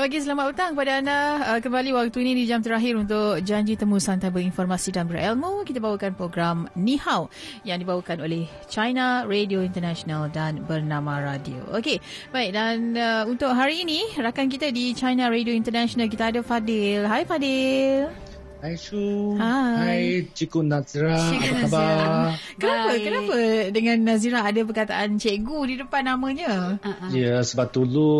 [0.00, 1.18] Okey, selamat petang kepada anda.
[1.44, 5.60] Uh, kembali waktu ini di jam terakhir untuk janji temu santai berinformasi dan berilmu.
[5.60, 7.28] Kita bawakan program Ni Hao
[7.68, 11.60] yang dibawakan oleh China Radio International dan Bernama Radio.
[11.76, 12.00] Okey,
[12.32, 17.04] baik dan uh, untuk hari ini rakan kita di China Radio International kita ada Fadil.
[17.04, 18.29] Hai Fadil.
[18.60, 19.40] Hai Shu.
[19.40, 19.76] Hai.
[19.80, 20.04] Hai
[20.36, 21.16] Cikgu Nazira.
[21.16, 21.64] Cikgu Apa Nazira.
[21.64, 22.28] khabar?
[22.60, 22.84] Kenapa?
[22.92, 23.00] Baik.
[23.08, 23.36] Kenapa
[23.72, 26.76] dengan Nazira ada perkataan cikgu di depan namanya?
[26.84, 27.08] Uh-uh.
[27.08, 28.10] Ya, sebab dulu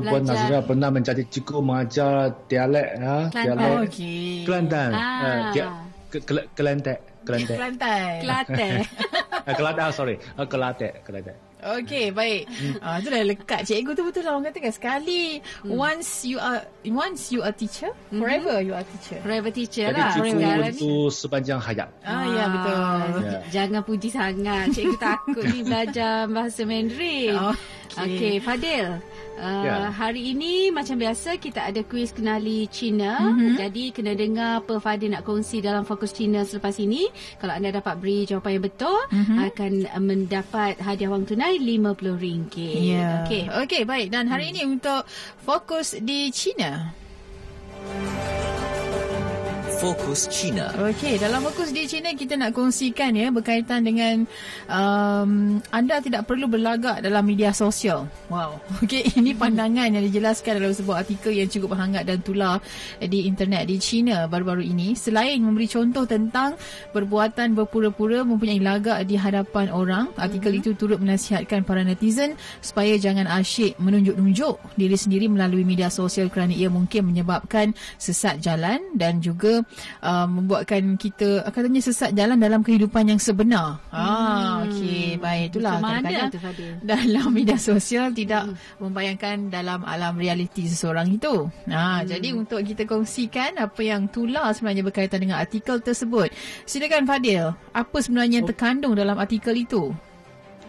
[0.00, 0.24] Puan.
[0.24, 2.88] Nazira pernah menjadi cikgu mengajar dialek.
[2.96, 3.44] Ya, Kelantan.
[3.60, 4.24] dialek Okey.
[4.48, 4.90] Kelantan.
[4.96, 5.20] Ah.
[5.20, 5.64] Ah, dia,
[6.08, 6.98] ke, ke, Kelantan.
[7.20, 7.56] Kelantan.
[7.60, 8.12] Kelantan.
[8.24, 8.72] Kelantan.
[9.44, 10.16] Ah, Kelantan, sorry.
[10.40, 10.96] Ah, Kelantan.
[11.04, 11.36] Kelantan.
[11.60, 12.42] Okey, baik.
[12.80, 17.28] Ah itulah lekat cikgu tu betul lah orang kata kan sekali once you are once
[17.28, 19.20] you are teacher, forever you are teacher.
[19.20, 20.12] Forever teacher Jadi lah.
[20.16, 20.40] cikgu
[20.72, 21.88] untuk sepanjang hayat.
[22.04, 22.76] Ah, ya betul.
[23.20, 23.40] Ya.
[23.52, 24.64] Jangan puji sangat.
[24.72, 27.36] Cikgu takut ni belajar bahasa Mandarin.
[27.36, 27.54] Oh,
[28.00, 28.86] Okey, okay, Fadil.
[29.40, 29.88] Uh, Ya.
[29.90, 33.16] Hari ini macam biasa kita ada kuis kenali Cina.
[33.18, 33.28] Mhm.
[33.30, 33.54] Mm-hmm.
[33.56, 37.08] Jadi kena dengar apa Fadil nak kongsi dalam fokus Cina selepas ini.
[37.40, 39.16] Kalau anda dapat beri jawapan yang betul, Mhm.
[39.16, 39.38] mm-hmm.
[39.48, 42.54] akan mendapat hadiah wang tunai RM50.
[42.84, 43.24] Ya.
[43.24, 43.48] Okey.
[43.64, 44.12] Okey, baik.
[44.12, 45.08] Dan hari ini untuk
[45.40, 46.92] fokus di China.
[49.80, 50.68] Fokus China.
[50.76, 54.28] Okey, dalam fokus di China kita nak kongsikan ya berkaitan dengan
[54.68, 58.04] um, anda tidak perlu berlagak dalam media sosial.
[58.28, 58.60] Wow.
[58.84, 62.60] Okey, ini pandangan yang dijelaskan dalam sebuah artikel yang cukup hangat dan tular
[63.00, 64.92] di internet di China baru-baru ini.
[64.92, 66.60] Selain memberi contoh tentang
[66.92, 73.24] perbuatan berpura-pura mempunyai lagak di hadapan orang, artikel itu turut menasihatkan para netizen supaya jangan
[73.24, 79.64] asyik menunjuk-nunjuk diri sendiri melalui media sosial kerana ia mungkin menyebabkan sesat jalan dan juga
[80.02, 83.80] uh, membuatkan kita katanya sesat jalan dalam kehidupan yang sebenar.
[83.90, 90.66] Ah, okey, baik itulah Macam kadang-kadang tu, dalam media sosial tidak membayangkan dalam alam realiti
[90.66, 91.48] seseorang itu.
[91.70, 96.32] Ha, jadi untuk kita kongsikan apa yang tular sebenarnya berkaitan dengan artikel tersebut.
[96.66, 99.94] Silakan Fadil, apa sebenarnya yang terkandung dalam artikel itu?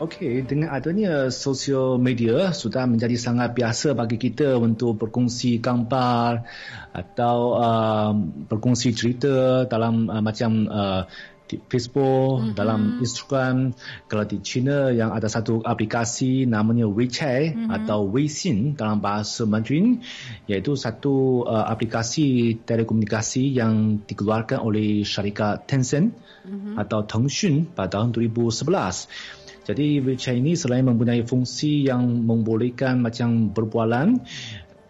[0.02, 6.42] Okey, dengan adanya sosial media sudah menjadi sangat biasa bagi kita untuk berkongsi gambar
[6.90, 8.10] atau uh,
[8.50, 11.06] berkongsi cerita dalam uh, macam uh,
[11.52, 12.56] di Facebook, mm-hmm.
[12.56, 13.76] dalam Instagram.
[14.08, 17.70] Kalau di China yang ada satu aplikasi namanya WeChat mm-hmm.
[17.70, 20.00] atau Weixin dalam bahasa Mandarin
[20.48, 26.16] iaitu satu uh, aplikasi telekomunikasi yang dikeluarkan oleh syarikat Tencent
[26.48, 26.80] mm-hmm.
[26.80, 29.41] atau Tengxun pada tahun 2011.
[29.62, 34.18] Jadi WeChat ini selain mempunyai fungsi yang membolehkan macam berbualan,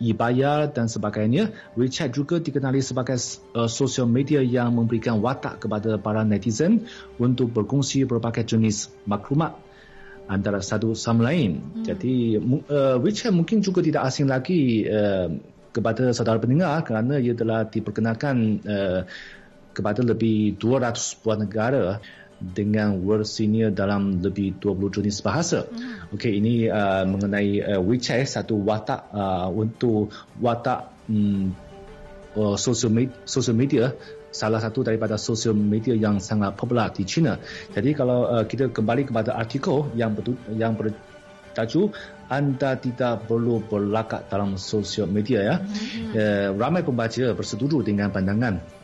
[0.01, 3.19] e-bayar dan sebagainya, WeChat juga dikenali sebagai
[3.53, 6.89] uh, sosial media yang memberikan watak kepada para netizen
[7.21, 9.53] untuk berkongsi berbagai jenis maklumat
[10.25, 11.61] antara satu sama lain.
[11.61, 11.85] Hmm.
[11.85, 15.29] Jadi uh, WeChat mungkin juga tidak asing lagi uh,
[15.71, 19.01] kepada saudara pendengar kerana ia telah diperkenalkan uh,
[19.71, 22.03] kepada lebih 200 buah negara
[22.41, 25.69] dengan versinya dalam lebih 20 jenis bahasa.
[25.69, 26.09] Hmm.
[26.17, 30.09] Okey, ini uh, mengenai uh, WeChat satu watak uh, untuk
[30.41, 31.53] watak um,
[32.33, 33.93] uh, social, med- social media
[34.33, 37.37] salah satu daripada social media yang sangat popular di China.
[37.75, 41.93] Jadi kalau uh, kita kembali kepada artikel yang betul yang bertajuk
[42.31, 45.55] anda tidak perlu berlagak dalam social media ya.
[45.61, 46.15] Hmm.
[46.15, 48.81] Uh, ramai pembaca bersetuju dengan pandangan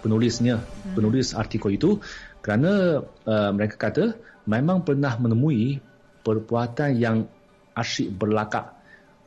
[0.00, 0.96] penulisnya, hmm.
[0.96, 1.90] penulis artikel itu
[2.40, 4.16] kerana uh, mereka kata
[4.48, 5.80] memang pernah menemui
[6.24, 7.28] perbuatan yang
[7.76, 8.80] asyik berlakak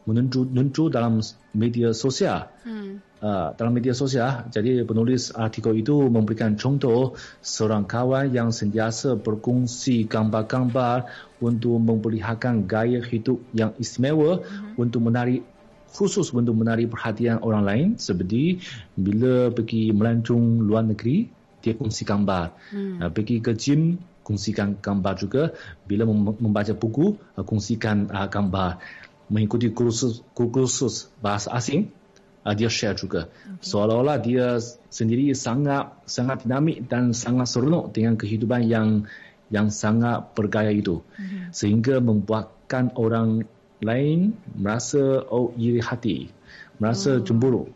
[0.03, 1.23] menunjuk dalam
[1.55, 2.51] media sosial.
[2.67, 2.99] Hmm.
[3.23, 10.03] Uh, dalam media sosial, jadi penulis artikel itu memberikan contoh seorang kawan yang sentiasa berkongsi
[10.11, 11.07] gambar-gambar
[11.39, 14.75] untuk memperlihatkan gaya hidup yang istimewa hmm.
[14.75, 15.47] untuk menarik
[15.93, 18.59] khusus untuk menarik perhatian orang lain seperti
[18.97, 21.29] bila pergi melancong luar negeri
[21.63, 22.51] dia kongsi gambar.
[22.75, 22.99] Hmm.
[22.99, 25.43] Uh, pergi ke gym, kongsikan gambar juga.
[25.87, 28.83] Bila mem- membaca buku, uh, kongsikan uh, gambar.
[29.31, 31.87] Mengikuti kursus, kursus bahasa asing,
[32.43, 33.31] uh, dia share juga.
[33.31, 33.71] Okay.
[33.71, 34.59] Seolah-olah dia
[34.91, 39.07] sendiri sangat sangat dinamik dan sangat seronok dengan kehidupan yang
[39.47, 40.99] yang sangat bergaya itu.
[41.15, 41.49] Hmm.
[41.55, 43.47] Sehingga membuatkan orang
[43.79, 46.27] lain merasa oh, iri hati,
[46.79, 47.23] merasa oh.
[47.23, 47.71] cemburu.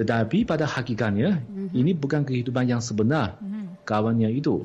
[0.00, 1.76] Tetapi pada hakikatnya mm-hmm.
[1.76, 3.84] ini bukan kehidupan yang sebenar mm-hmm.
[3.84, 4.64] kawannya itu.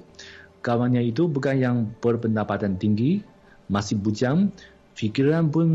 [0.64, 3.20] Kawannya itu bukan yang berpendapatan tinggi,
[3.68, 4.56] masih bujang
[4.96, 5.68] fikiran pun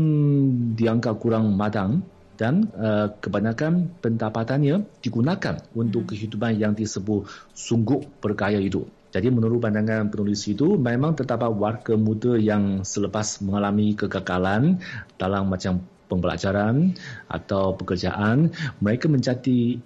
[0.73, 2.01] dianggap kurang matang
[2.41, 8.89] dan uh, kebanyakan pendapatannya digunakan untuk kehidupan yang disebut sungguh bergaya itu.
[9.13, 14.81] Jadi menurut pandangan penulis itu memang terdapat warga muda yang selepas mengalami kegagalan
[15.21, 16.99] dalam macam pembelajaran
[17.31, 18.51] atau pekerjaan
[18.83, 19.79] mereka menjadi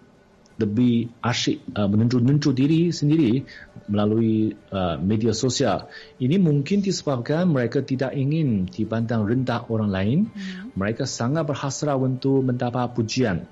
[0.56, 3.44] lebih asyik uh, menunjuk-nunjuk diri sendiri
[3.92, 5.92] melalui uh, media sosial.
[6.16, 10.20] Ini mungkin disebabkan mereka tidak ingin dipandang rendah orang lain.
[10.32, 10.72] Hmm.
[10.80, 13.44] Mereka sangat berhasrat untuk mendapat pujian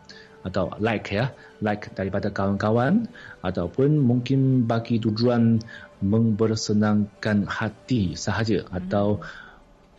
[0.43, 3.07] atau like ya, like daripada kawan-kawan
[3.43, 5.59] ataupun mungkin bagi tujuan
[6.03, 8.79] mempersenangkan hati sahaja hmm.
[8.79, 9.19] atau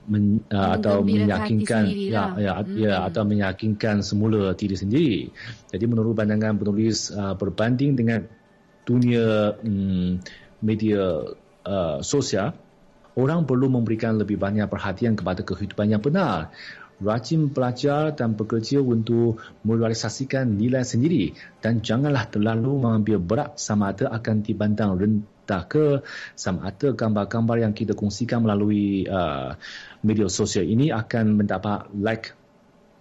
[0.08, 2.76] men, uh, atau meyakinkan ya ya, hmm.
[2.76, 5.18] ya atau meyakinkan semula diri sendiri.
[5.72, 8.24] Jadi menurut pandangan penulis uh, berbanding dengan
[8.84, 10.20] dunia um,
[10.60, 11.24] media
[11.64, 12.52] uh, sosial
[13.14, 16.50] orang perlu memberikan lebih banyak perhatian kepada kehidupan yang benar.
[17.02, 24.14] Rajin belajar dan bekerja untuk merealisasikan nilai sendiri dan janganlah terlalu mengambil berat sama ada
[24.14, 24.94] akan dipandang
[25.44, 26.00] rendah ke
[26.32, 29.52] sama ada gambar-gambar yang kita kongsikan melalui uh,
[30.00, 32.32] media sosial ini akan mendapat like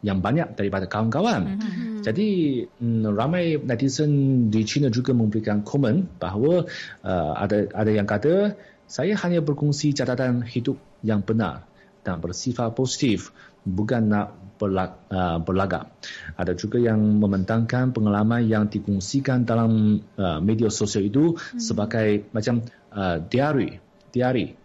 [0.03, 1.55] yang banyak daripada kawan-kawan.
[1.55, 2.03] Mm-hmm.
[2.03, 2.29] Jadi
[2.67, 4.11] mm, ramai netizen
[4.51, 6.67] di China juga memberikan komen bahawa
[7.07, 10.75] uh, ada ada yang kata saya hanya berkongsi catatan hidup
[11.07, 11.63] yang benar
[12.03, 13.31] dan bersifat positif
[13.63, 15.91] bukan nak berlag, uh, berlagak.
[16.39, 21.59] Ada juga yang membentangkan pengalaman yang dikongsikan dalam uh, media sosial itu mm-hmm.
[21.59, 22.63] sebagai macam
[22.95, 23.75] uh, diari,
[24.15, 24.55] diari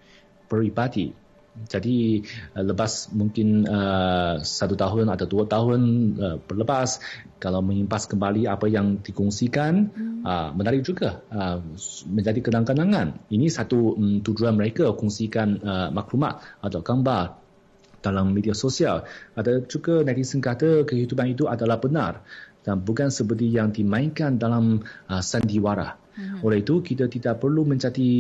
[0.46, 1.28] peribadi
[1.66, 2.22] jadi
[2.54, 5.80] uh, lepas mungkin uh, satu tahun atau dua tahun
[6.14, 7.02] uh, berlepas
[7.42, 10.22] kalau mengimpas kembali apa yang dikongsikan hmm.
[10.22, 11.58] uh, menarik juga uh,
[12.06, 17.47] menjadi kenang-kenangan ini satu um, tujuan mereka kongsikan uh, maklumat atau gambar
[18.00, 19.04] dalam media sosial
[19.34, 22.22] ada juga netizen kata kehidupan itu adalah benar
[22.62, 26.44] dan bukan seperti yang dimainkan dalam uh, sandiwara hmm.
[26.46, 28.10] oleh itu kita tidak perlu menjadi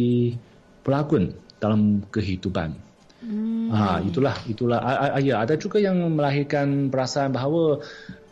[0.82, 2.88] pelakon dalam kehidupan
[3.18, 3.66] Hmm.
[3.74, 7.82] Ha, itulah itulah a, a, ya ada juga yang melahirkan perasaan bahawa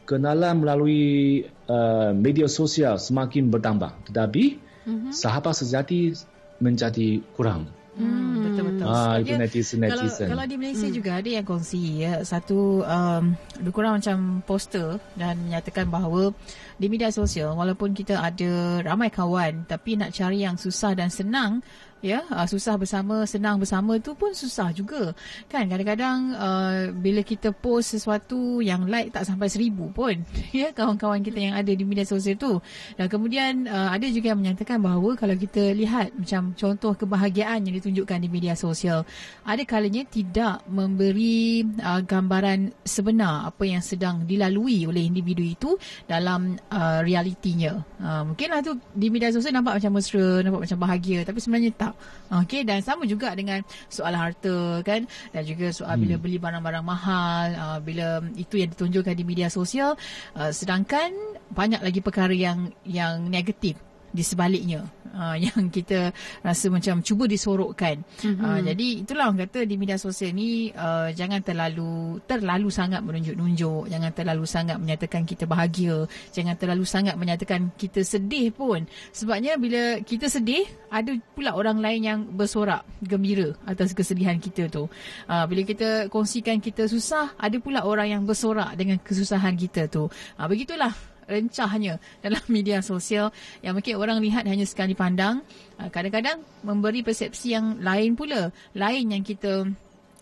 [0.07, 5.11] kenalan melalui uh, media sosial semakin bertambah tetapi hmm.
[5.11, 6.15] sahabat sejati
[6.63, 7.67] menjadi kurang.
[7.99, 8.87] Hmm, betul.
[8.91, 10.27] Ah itu netizen netizen.
[10.27, 10.97] Kalau, kalau di Malaysia hmm.
[10.97, 13.25] juga ada yang kongsi ya satu um,
[13.63, 16.35] lebih kurang macam poster dan menyatakan bahawa
[16.77, 21.65] di media sosial walaupun kita ada ramai kawan tapi nak cari yang susah dan senang
[22.05, 25.17] ya uh, susah bersama senang bersama tu pun susah juga.
[25.49, 30.21] Kan kadang-kadang uh, bila kita post sesuatu yang like tak sampai seribu pun
[30.57, 32.59] ya kawan-kawan kita yang ada di media sosial tu.
[32.97, 37.75] Dan kemudian uh, ada juga yang menyatakan bahawa kalau kita lihat macam contoh kebahagiaan yang
[37.81, 39.07] ditunjukkan di media sosial
[39.47, 45.71] ada kalanya tidak memberi uh, gambaran sebenar apa yang sedang dilalui oleh individu itu
[46.05, 47.79] dalam uh, realitinya.
[48.03, 51.86] Uh, mungkinlah tu di media sosial nampak macam mesra nampak macam bahagia tapi sebenarnya tak
[51.91, 51.97] tak.
[52.27, 56.03] Okey dan sama juga dengan soal harta kan dan juga soal hmm.
[56.03, 59.95] bila beli barang-barang mahal uh, bila itu yang ditunjukkan di media sosial
[60.35, 61.15] uh, sedangkan
[61.55, 63.79] banyak lagi perkara yang yang negatif
[64.17, 66.13] di sebaliknya uh, yang kita
[66.45, 68.05] rasa macam cuba disorokkan.
[68.25, 68.45] Mm-hmm.
[68.45, 73.89] Uh, jadi itulah orang kata di media sosial ni uh, jangan terlalu terlalu sangat menunjuk-nunjuk,
[73.89, 78.85] jangan terlalu sangat menyatakan kita bahagia, jangan terlalu sangat menyatakan kita sedih pun.
[79.13, 84.87] Sebabnya bila kita sedih, ada pula orang lain yang bersorak gembira atas kesedihan kita tu.
[85.27, 90.09] Uh, bila kita kongsikan kita susah, ada pula orang yang bersorak dengan kesusahan kita tu.
[90.37, 90.95] Uh, begitulah
[91.27, 93.31] rencahnya dalam media sosial.
[93.61, 95.43] Yang mungkin orang lihat hanya sekali pandang.
[95.77, 98.51] Uh, kadang-kadang memberi persepsi yang lain pula.
[98.73, 99.67] Lain yang kita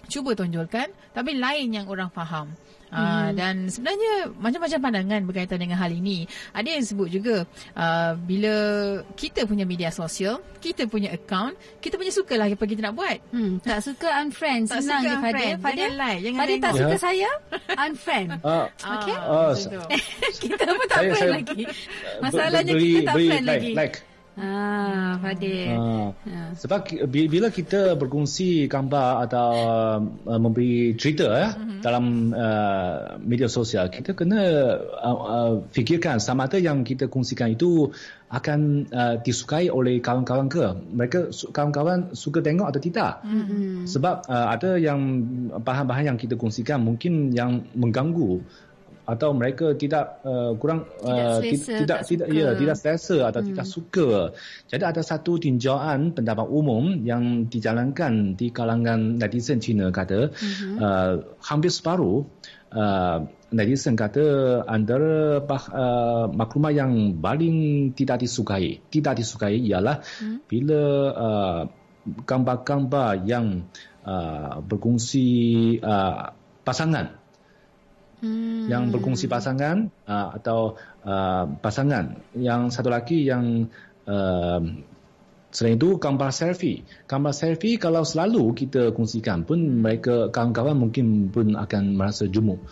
[0.09, 2.53] cuba tonjolkan tapi lain yang orang faham
[2.95, 6.31] Uh, dan sebenarnya macam-macam pandangan berkaitan dengan hal ini.
[6.55, 7.43] Ada yang sebut juga
[7.75, 8.55] uh, bila
[9.19, 13.19] kita punya media sosial, kita punya account, kita punya suka lah apa kita nak buat.
[13.35, 14.71] Hmm, tak suka unfriend.
[14.71, 15.53] Tak Senang suka je Fadil.
[15.59, 16.21] Fadil like.
[16.23, 17.31] Jangan Fadil tak suka saya,
[17.77, 18.29] unfriend.
[18.41, 19.17] Uh, Okay.
[19.19, 19.53] uh,
[20.47, 21.63] kita pun tak Saya- friend saya- lagi.
[22.23, 23.73] Masalahnya beri, kita tak beri friend like, lagi.
[23.75, 23.97] Like.
[24.35, 25.79] Ah, Fadil.
[25.79, 26.11] Ah.
[26.11, 26.59] Ha.
[26.59, 29.51] Sebab bila kita berkongsi gambar atau
[30.27, 31.81] uh, memberi cerita ya mm-hmm.
[31.83, 34.43] dalam uh, media sosial kita kena
[34.81, 37.95] uh, uh, fikirkan sama ada yang kita kongsikan itu
[38.27, 43.87] akan uh, disukai oleh kawan-kawan ke mereka kawan-kawan suka tengok atau tidak mm-hmm.
[43.87, 44.99] sebab uh, ada yang
[45.63, 48.43] bahan-bahan yang kita kongsikan mungkin yang mengganggu
[49.05, 51.41] atau mereka tidak uh, kurang Tidak uh,
[51.85, 52.41] tidak tidak suka.
[52.41, 53.49] ya tidak selesa atau hmm.
[53.53, 54.09] tidak suka.
[54.69, 60.77] Jadi ada satu tinjauan pendapat umum yang dijalankan di kalangan netizen Cina kata hmm.
[60.81, 62.25] uh, hampir separuh
[62.73, 63.19] uh,
[63.55, 70.49] netizen kata antara bah, uh, maklumat yang paling tidak disukai tidak disukai ialah hmm.
[70.49, 70.83] bila
[71.13, 71.61] uh,
[72.05, 73.69] gambar-gambar yang
[74.05, 76.33] uh, berkongsi uh,
[76.65, 77.24] pasangan
[78.25, 78.73] Hmm.
[78.73, 83.69] yang berkongsi pasangan uh, atau uh, pasangan yang satu lagi yang
[84.09, 84.65] uh,
[85.53, 91.53] selain itu gambar selfie gambar selfie kalau selalu kita kongsikan pun mereka kawan-kawan mungkin pun
[91.53, 92.65] akan merasa jumuk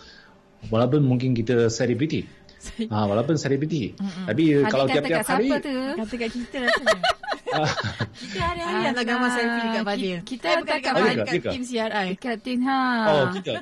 [0.73, 2.25] walaupun mungkin kita selebriti
[2.93, 3.91] Ah, walaupun selebriti.
[3.99, 5.75] Tapi Adik kalau kata tiap-tiap kat hari siapa tu?
[5.99, 6.99] Kata kat kita rasanya.
[7.53, 10.17] kita hari-hari Ah, hantar gambar selfie dekat Fadil.
[10.17, 11.51] Kita- kita Eh, bukan kat dekat Dekat.
[11.51, 12.07] tim CRI.
[12.09, 12.79] Dekat Tin ha.
[13.05, 13.53] Oh, kita.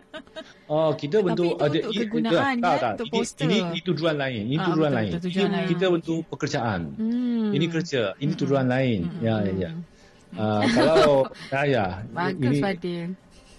[0.65, 2.79] Oh, kita Tapi untuk itu untuk kegunaan, tak, kan?
[2.79, 2.91] tak.
[2.93, 3.45] Untuk Ini, poster.
[3.45, 4.41] ini, ini tujuan lain.
[4.43, 5.11] Ini Ah, tujuan betul, lain.
[5.11, 6.81] betul, tujuan ini kita untuk pekerjaan.
[6.95, 7.49] Hmm.
[7.51, 8.01] Ini kerja.
[8.15, 8.99] Ini tujuan lain.
[9.19, 9.71] Ya, ya, ya.
[10.33, 11.13] Ah, kalau
[11.53, 11.85] ya, ya.
[12.09, 13.07] Bagus ini, Fadil.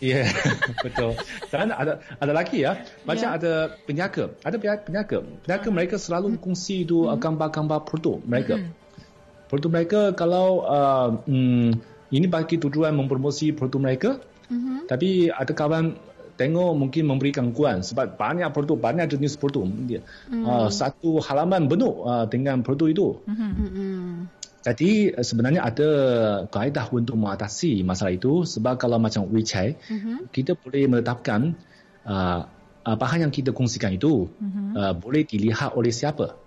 [0.03, 0.27] Ya,
[0.83, 1.15] betul.
[1.47, 2.75] Dan ada ada lagi ya,
[3.07, 5.23] macam ada penyaka, ada penyaka.
[5.47, 8.59] Penyaka mereka selalu kongsi itu uh, gambar-gambar produk mereka.
[9.53, 11.77] Produk mereka kalau uh, mm,
[12.09, 14.11] ini bagi tujuan mempromosi produk mereka,
[14.89, 15.93] tapi ada kawan
[16.41, 19.69] tengok mungkin memberi gangguan sebab banyak produk, banyak jenis produk.
[19.85, 20.01] Dia,
[20.33, 23.09] uh, satu halaman penuh uh, dengan produk itu.
[23.29, 24.33] Hmm.
[24.63, 25.91] Jadi eh, sebenarnya ada
[26.47, 30.31] kaedah untuk mengatasi masalah itu sebab kalau macam WeChat Mhm.
[30.31, 31.59] kita boleh menetapkan
[32.07, 32.47] uh,
[32.87, 34.31] uh, bahan yang kita kongsikan itu
[34.79, 36.39] uh, boleh dilihat oleh siapa.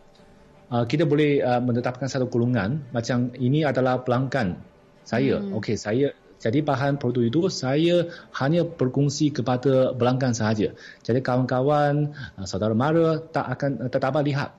[0.66, 4.58] Uh, kita boleh uh, menetapkan satu golongan macam ini adalah pelanggan
[5.06, 5.38] saya.
[5.38, 10.78] Okey, saya jadi bahan produk itu saya hanya berkongsi kepada pelanggan sahaja.
[11.02, 14.50] Jadi kawan-kawan, uh, saudara mara tak akan tak dapat lihat.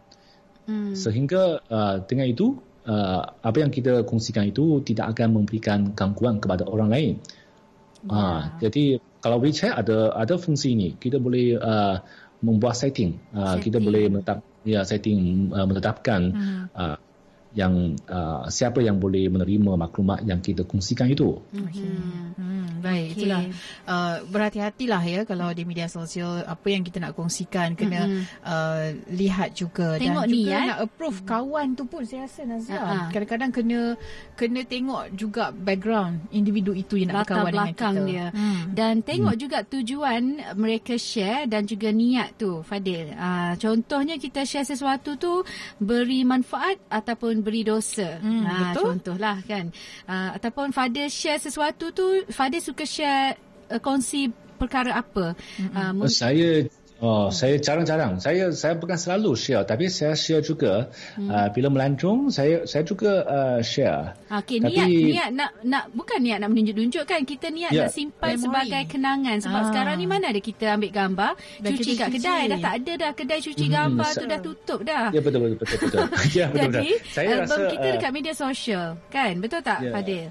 [0.67, 0.99] Hmm.
[0.99, 2.59] Sehingga uh, dengan itu
[2.91, 7.15] uh, apa yang kita kongsikan itu tidak akan memberikan gangguan kepada orang lain.
[8.07, 11.99] Ah, jadi kalau WeChat ada ada fungsi ini, kita boleh uh,
[12.45, 13.17] membuat setting.
[13.33, 16.21] Uh, kita boleh menetap ya setting uh, menetapkan
[16.75, 16.97] uh,
[17.57, 21.41] yang uh, siapa yang boleh menerima maklumat yang kita kongsikan itu.
[21.57, 22.37] Hmm.
[22.37, 23.25] Hmm, baik, Okey.
[23.25, 23.43] itulah.
[23.89, 28.23] Uh, berhati-hatilah ya kalau di media sosial apa yang kita nak kongsikan kena Mm-mm.
[28.45, 30.67] uh, lihat juga Tengok dan juga niat.
[30.69, 32.77] nak approve kawan tu pun saya rasa Nazia.
[32.77, 33.09] Ha-ha.
[33.09, 33.81] Kadang-kadang kena
[34.37, 38.05] kena tengok juga background individu itu yang nak latar berkawan dengan kita.
[38.05, 38.27] dia.
[38.37, 38.61] Hmm.
[38.77, 40.23] Dan tengok juga tujuan
[40.61, 43.17] mereka share dan juga niat tu Fadil.
[43.17, 45.41] Ah contohnya kita share sesuatu tu
[45.81, 48.19] beri manfaat ataupun beri dosa.
[48.19, 48.99] Hmm, Ah, betul.
[48.99, 49.71] contohlah kan.
[50.05, 53.39] Ah, ataupun Fadil share sesuatu tu Fadil suka share
[53.71, 54.27] uh, kongsi
[54.59, 55.39] perkara apa.
[55.71, 56.67] Ah, mungkin Saya
[56.99, 58.17] Oh, saya jarang-jarang.
[58.17, 60.89] Saya saya bukan selalu share, tapi saya share juga.
[61.13, 61.29] Hmm.
[61.29, 64.17] Uh, bila melancong, saya saya juga uh, share.
[64.27, 67.85] Okey, Tapi- niat niat nak nak bukan niat nak menunjuk-nunjukkan kita niat Ya.
[67.85, 68.41] nak simpan Memory.
[68.41, 69.67] sebagai kenangan sebab Ah.
[69.69, 72.17] sekarang ni mana ada kita ambil gambar Dan cuci kat cuci.
[72.17, 75.07] kedai dah tak ada dah kedai cuci Hmm, gambar sa- tu dah tutup dah.
[75.11, 76.01] Ya betul betul betul betul.
[76.39, 76.81] ya betul betul.
[76.81, 79.93] Jadi Saya album rasa kita uh, dekat media sosial kan betul tak Ya.
[79.93, 80.27] Fadil?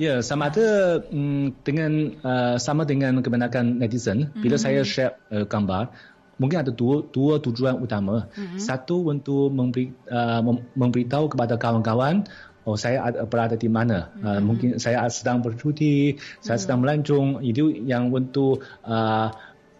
[0.00, 1.92] Ya, sama ada mm, dengan
[2.24, 4.32] uh, sama dengan kebanyakan netizen.
[4.32, 4.40] Hmm.
[4.40, 5.92] Bila saya share uh, gambar,
[6.40, 8.32] mungkin ada dua dua tujuan utama.
[8.32, 8.56] Hmm.
[8.56, 12.24] Satu untuk memberi uh, mem- memberitahu kepada kawan-kawan
[12.64, 14.08] oh saya ada, berada di mana.
[14.24, 17.44] Uh, mungkin saya sedang bercuti, saya sedang melancong.
[17.44, 19.28] Itu yang untuk uh,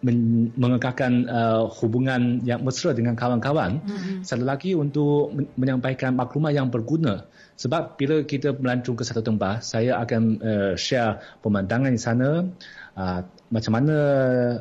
[0.05, 3.81] men- mengekalkan uh, hubungan yang mesra dengan kawan-kawan.
[4.21, 7.25] Satu lagi untuk men- menyampaikan maklumat yang berguna.
[7.61, 12.49] Sebab bila kita melancong ke satu tempat, saya akan uh, share pemandangan di sana,
[12.97, 13.19] uh,
[13.53, 13.95] macam mana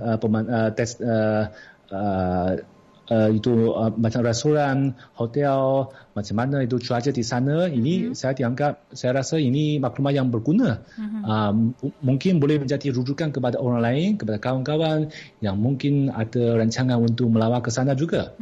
[0.05, 1.49] uh, peman- uh, tes, uh,
[1.89, 2.61] uh,
[3.09, 7.73] uh, itu uh, macam restoran, hotel, macam mana itu cuaca di sana.
[7.73, 10.85] Ini saya dianggap, saya rasa ini maklumat yang berguna.
[11.25, 15.09] Uh, m- mungkin boleh menjadi rujukan kepada orang lain, kepada kawan-kawan
[15.41, 18.37] yang mungkin ada rancangan untuk melawat ke sana juga.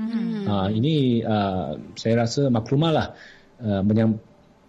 [0.51, 3.09] Uh, ini uh, saya rasa maklumat lah
[3.63, 3.87] uh,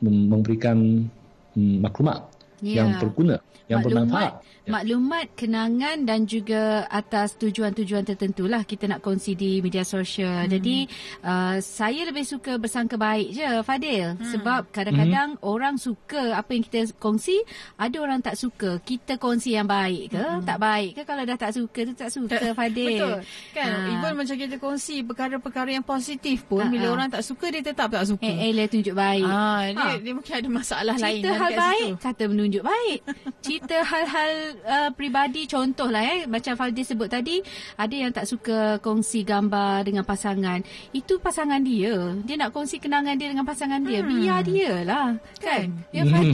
[0.02, 1.08] memberikan
[1.56, 2.84] um, maklumat Ya.
[2.84, 4.34] yang berguna, yang bermanfaat.
[4.62, 4.72] Ya.
[4.72, 10.46] maklumat, kenangan dan juga atas tujuan-tujuan tertentu lah kita nak kongsi di media sosial.
[10.46, 10.52] Hmm.
[10.52, 10.86] Jadi
[11.22, 14.14] uh, saya lebih suka bersangka baik je Fadil.
[14.14, 14.22] Hmm.
[14.22, 15.48] Sebab kadang-kadang Hmm.
[15.48, 17.42] orang suka apa yang kita kongsi,
[17.76, 18.78] ada orang tak suka.
[18.80, 22.38] Kita kongsi yang baik ke, tak baik ke kalau dah tak suka tu tak suka
[22.60, 22.86] Fadil.
[22.86, 23.00] Hmm.
[23.00, 23.18] Betul.
[23.52, 23.90] Kan Ah.
[23.90, 26.94] even macam kita kongsi perkara-perkara yang positif pun Ha, bila ha.
[26.94, 28.22] orang tak suka dia tetap tak suka.
[28.22, 29.26] Eh, eh, dia tunjuk baik.
[29.26, 29.98] Ah, dia, Ha.
[29.98, 32.04] dia mungkin ada masalah lain Cerita kan hal baik situ.
[32.04, 33.00] kata menunjuk menunjuk baik.
[33.40, 34.32] Cerita hal-hal
[34.66, 40.02] uh, peribadi contohlah eh macam Fadil sebut tadi ada yang tak suka kongsi gambar dengan
[40.02, 40.66] pasangan.
[40.92, 41.94] Itu pasangan dia.
[42.20, 44.02] Dia nak kongsi kenangan dia dengan pasangan dia.
[44.02, 44.10] Hmm.
[44.12, 45.08] Biar dia lah.
[45.38, 45.78] Kan?
[45.92, 46.34] Ya Hmm.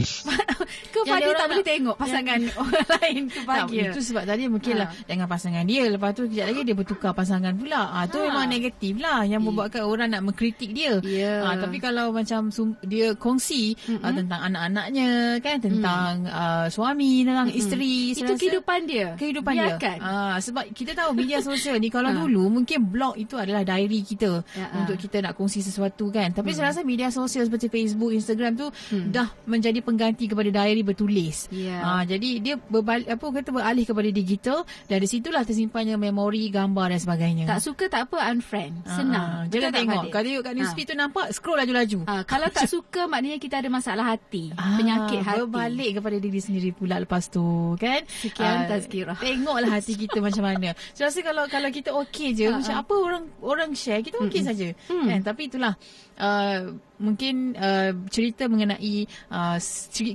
[0.96, 3.84] Ke orang tak boleh nak- tengok pasangan orang lain tu Tak, bahagia.
[3.86, 5.84] itu sebab tadi mungkin lah dengan pasangan dia.
[5.86, 7.92] Lepas tu kejap lagi dia bertukar pasangan pula.
[7.92, 8.24] Ah tu Ha.
[8.24, 10.96] memang negatif lah yang membuatkan orang nak mengkritik dia.
[11.04, 11.44] Ya.
[11.44, 15.08] Ah tapi kalau macam sum- dia kongsi ah, tentang anak-anaknya
[15.38, 19.08] kan tentang ah, suami, tentang isteri, Itu kehidupan dia.
[19.14, 19.96] kehidupan Biarkan.
[19.96, 20.04] dia.
[20.04, 22.16] Ah sebab kita tahu media sosial ni kalau Ah.
[22.22, 24.80] dulu mungkin blog itu adalah diary kita Ya, ah.
[24.80, 26.30] untuk kita nak kongsi sesuatu kan.
[26.30, 29.10] Tapi saya rasa media sosial seperti Facebook, Instagram tu Hmm.
[29.10, 31.48] dah menjadi pengganti kepada diary bertulis.
[31.48, 31.80] Ya.
[31.80, 36.90] Ah jadi dia berbalik apa kata beralih kepada digital dan di situlah tersimpannya memori, gambar
[36.90, 37.44] dan sebagainya.
[37.46, 38.82] Tak suka tak apa unfriend.
[38.82, 39.30] Ah, Senang.
[39.44, 40.02] Betul Jangan tengok.
[40.08, 41.98] Kalau tengok kat newsfeed tu nampak scroll laju-laju.
[42.04, 45.38] Ah, kalau tak suka maknanya kita ada masalah hati, penyakit hati.
[45.38, 47.40] Berbalik kepada diri sendiri pula lepas tu
[47.76, 48.04] kan.
[48.04, 49.16] Sekian tazkirah.
[49.16, 50.76] Tengoklah hati kita macam mana.
[50.92, 54.44] Saya rasa kalau kalau kita okey je Ah, macam apa orang orang share kita okey
[54.44, 54.68] saja.
[54.86, 55.06] Mm.
[55.08, 55.72] Kan tapi itulah
[56.16, 56.60] uh,
[56.96, 59.56] mungkin uh, cerita mengenai uh,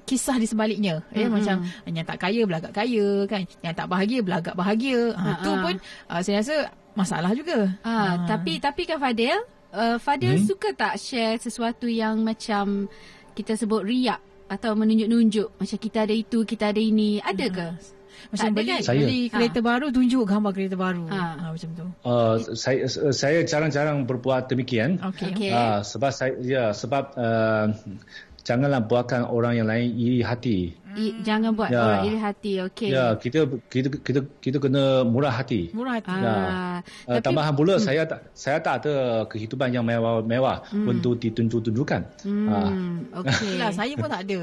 [0.02, 1.38] kisah di sebaliknya ya Mm-mm.
[1.38, 5.52] macam yang tak kaya belagak kaya kan yang tak bahagia belagak bahagia ha, Ah, tu
[5.56, 5.76] pun
[6.10, 6.56] uh, saya rasa
[6.94, 9.38] masalah juga Ah, tapi tapi kan Fadil,
[9.72, 10.48] uh, Fadil Hmm?
[10.50, 12.90] suka tak share sesuatu yang macam
[13.32, 14.20] kita sebut riak
[14.52, 17.24] atau menunjuk-nunjuk macam kita ada itu, kita ada ini.
[17.24, 17.68] Ada ke?
[18.30, 18.82] macam tak beli, kan?
[18.86, 19.00] Saya.
[19.02, 21.24] beli kereta baru tunjuk gambar kereta baru Ha.
[21.42, 21.46] ha.
[21.52, 25.02] macam tu Uh, saya saya jarang-jarang berbuat demikian.
[25.02, 25.50] okey Okey.
[25.52, 27.66] Ah, sebab saya ya sebab uh,
[28.42, 30.74] janganlah buatkan orang yang lain iri hati.
[30.92, 31.80] I, jangan buat Ya.
[31.80, 32.52] orang iri hati.
[32.68, 32.92] Okey.
[32.92, 35.72] Ya, kita kita kita kita kena murah hati.
[35.72, 36.36] murah hati Ah, Ya.
[37.08, 42.02] Uh, tapi tambahan pula saya tak saya tak ada kehidupan yang mewah-mewah untuk ditunjuk-tunjukkan.
[42.52, 42.68] Ah.
[42.68, 43.56] hmm, okey.
[43.56, 44.40] Itulah saya pun tak ada.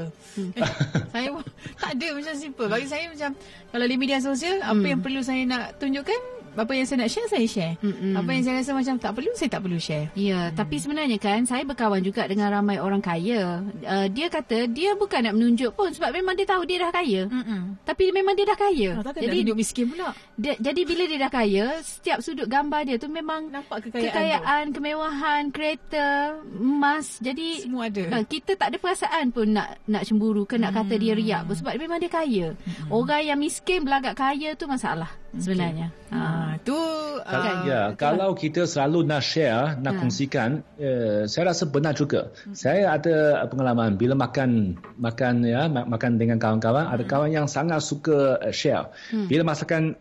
[1.13, 1.43] saya pun
[1.77, 2.65] tak ada macam simple.
[2.67, 3.29] Bagi saya macam
[3.69, 7.29] kalau di media sosial apa yang perlu saya nak tunjukkan apa yang saya nak share
[7.29, 7.73] saya share.
[7.81, 8.13] Mm-mm.
[8.17, 10.07] Apa yang saya rasa macam tak perlu saya tak perlu share.
[10.17, 10.55] Ya, hmm.
[10.57, 13.61] tapi sebenarnya kan saya berkawan juga dengan ramai orang kaya.
[13.85, 17.21] Uh, dia kata dia bukan nak menunjuk pun sebab memang dia tahu dia dah kaya.
[17.29, 17.77] Hmm.
[17.85, 18.89] Tapi memang dia dah kaya.
[19.01, 20.13] Oh, jadi tunjuk miskin pula.
[20.37, 24.63] dia, jadi bila dia dah kaya, setiap sudut gambar dia tu memang Nampak kekayaan, kekayaan
[24.71, 27.17] kemewahan, kereta, emas.
[27.19, 28.03] Jadi Semua ada.
[28.19, 31.55] uh, kita tak ada perasaan pun nak nak cemburu ke nak kata dia riak pun
[31.57, 32.47] sebab memang dia kaya.
[32.87, 35.89] Orang yang miskin belagak kaya tu masalah sebenarnya.
[36.09, 36.15] tu.
[36.15, 36.19] Ha,
[36.63, 36.77] tu
[37.19, 39.99] Ka- uh, ya, kalau kita selalu nak share, nak Ha.
[40.01, 40.49] kongsikan,
[40.81, 42.33] eh, saya rasa benar juga.
[42.57, 47.83] Saya ada pengalaman bila makan makan ya ma- makan dengan kawan-kawan, ada kawan yang sangat
[47.85, 48.89] suka eh, share.
[49.13, 49.93] Bila masakan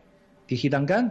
[0.48, 1.02] dihidangkan,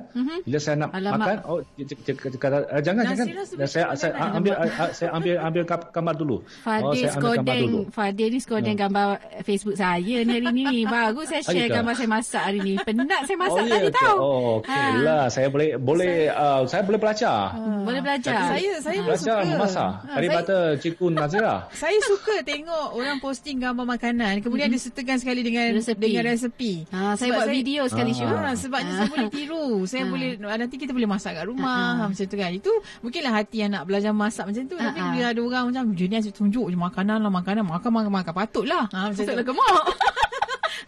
[0.42, 1.14] bila saya nak Alamak.
[1.16, 3.26] makan, oh dia, dia, dia, dia kata "Eh, jangan Nasi jangan.
[3.28, 4.36] lah Dan sebelum saya saya jangan.
[4.36, 6.38] ambil ah, saya ambil ambil gambar dulu.
[6.66, 7.80] Fadil oh, saya ambil gambar dulu.
[7.80, 9.08] skodeng Fadil ni skodeng gambar
[9.44, 10.66] Facebook saya ni hari ni.
[10.90, 11.76] Bagus saya Oh, share gitu?
[11.78, 12.74] gambar saya masak hari ni.
[12.80, 13.96] Penat saya masak oh, tadi ke?
[13.96, 14.18] tahu.
[14.18, 15.00] Oh, okey Ha.
[15.00, 15.24] lah.
[15.28, 17.38] Saya boleh boleh uh, saya boleh belajar.
[17.80, 18.40] Boleh belajar.
[18.50, 19.52] saya saya pun Belajar suka.
[19.54, 21.56] memasak Ha, daripada Cikgu Nazira.
[21.72, 26.04] Saya suka tengok orang posting gambar makanan kemudian disertakan sekali dengan Resepi.
[26.04, 26.74] dengan resepi.
[26.90, 28.50] Ha, saya buat video sekali Ah.
[28.50, 29.66] Ha, sebabnya saya boleh tiru.
[29.84, 30.10] Saya Ah.
[30.10, 31.94] boleh nanti kita boleh masak kat rumah Ah, ah.
[32.00, 32.52] ha, macam tu kan.
[32.52, 34.76] Itu mungkinlah hati yang nak belajar masak macam tu.
[34.76, 35.12] Tapi Ah, ah.
[35.12, 38.86] bila ada orang macam jenis tunjuk je makanan lah makanan makan makan makan patutlah.
[38.90, 39.24] Ha macam tu.
[39.24, 39.86] Patutlah gemuk.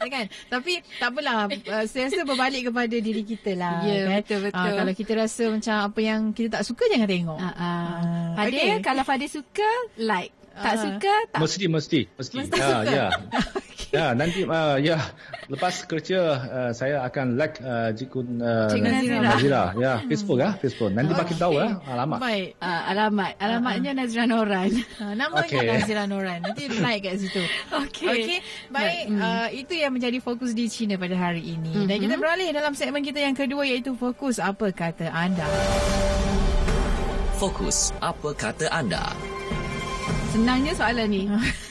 [0.09, 4.25] kan tapi tak apalah uh, saya rasa berbalik kepada diri kita lah Ya, kan?
[4.25, 4.57] betul-betul.
[4.57, 7.53] Ah, kalau kita rasa macam apa yang kita tak suka jangan tengok Ah, ah.
[7.61, 8.81] Ah, Fadil okey.
[8.81, 9.69] kalau Fadil suka
[10.01, 10.33] like.
[10.59, 10.81] Tak Ah.
[10.81, 12.35] suka tak Mesti mesti mesti.
[12.37, 12.91] Mesti ya suka.
[12.91, 13.07] ya.
[13.89, 15.01] Ya nanti uh, ya
[15.49, 19.17] lepas kerja uh, saya akan like uh, Cikgu uh, Cikgu Nazira.
[19.25, 19.63] Nazira.
[19.73, 20.93] Ya Facebook ah Facebook.
[20.93, 22.21] Nanti bagi tahu ya alamat.
[22.21, 23.31] baik Uh, alamat.
[23.41, 24.69] Alamatnya Nazira Noran.
[25.01, 25.65] Ha, namanya okay.
[25.73, 26.37] Nazira Noran.
[26.45, 27.41] Nanti like kat situ.
[27.73, 28.05] Okey.
[28.13, 28.37] Okey.
[28.69, 29.17] Baik, Hmm.
[29.17, 31.73] uh, itu yang menjadi fokus di China pada hari ini.
[31.73, 31.87] Mhm.
[31.89, 35.49] Dan kita beralih dalam segmen kita yang kedua iaitu fokus apa kata anda.
[37.41, 39.15] Fokus, apa kata anda?
[40.29, 41.23] Senangnya soalan ni.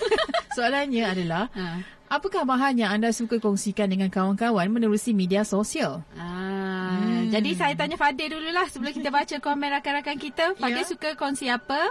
[0.58, 1.78] Soalannya adalah, ha.
[2.10, 6.02] apakah bahan yang anda suka kongsikan dengan kawan-kawan menerusi media sosial?
[6.18, 7.30] Ah, hmm.
[7.30, 10.44] Jadi saya tanya Fadil dululah sebelum kita baca komen rakan-rakan kita.
[10.58, 10.88] Fadil Ya.
[10.88, 11.86] suka kongsi apa?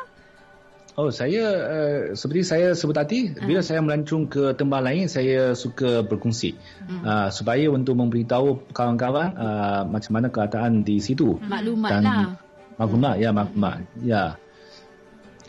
[0.97, 3.45] Oh saya uh, seperti saya sebut tadi Ah.
[3.45, 6.57] bila saya melancung ke tempat lain saya suka berkongsi
[6.89, 7.05] Hmm.
[7.05, 11.37] uh, supaya untuk memberitahu kawan-kawan uh, macam mana keadaan di situ.
[11.39, 12.27] Maklumat Dan lah.
[12.75, 14.23] Maklumat ya maklumat ya.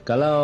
[0.08, 0.40] Kalau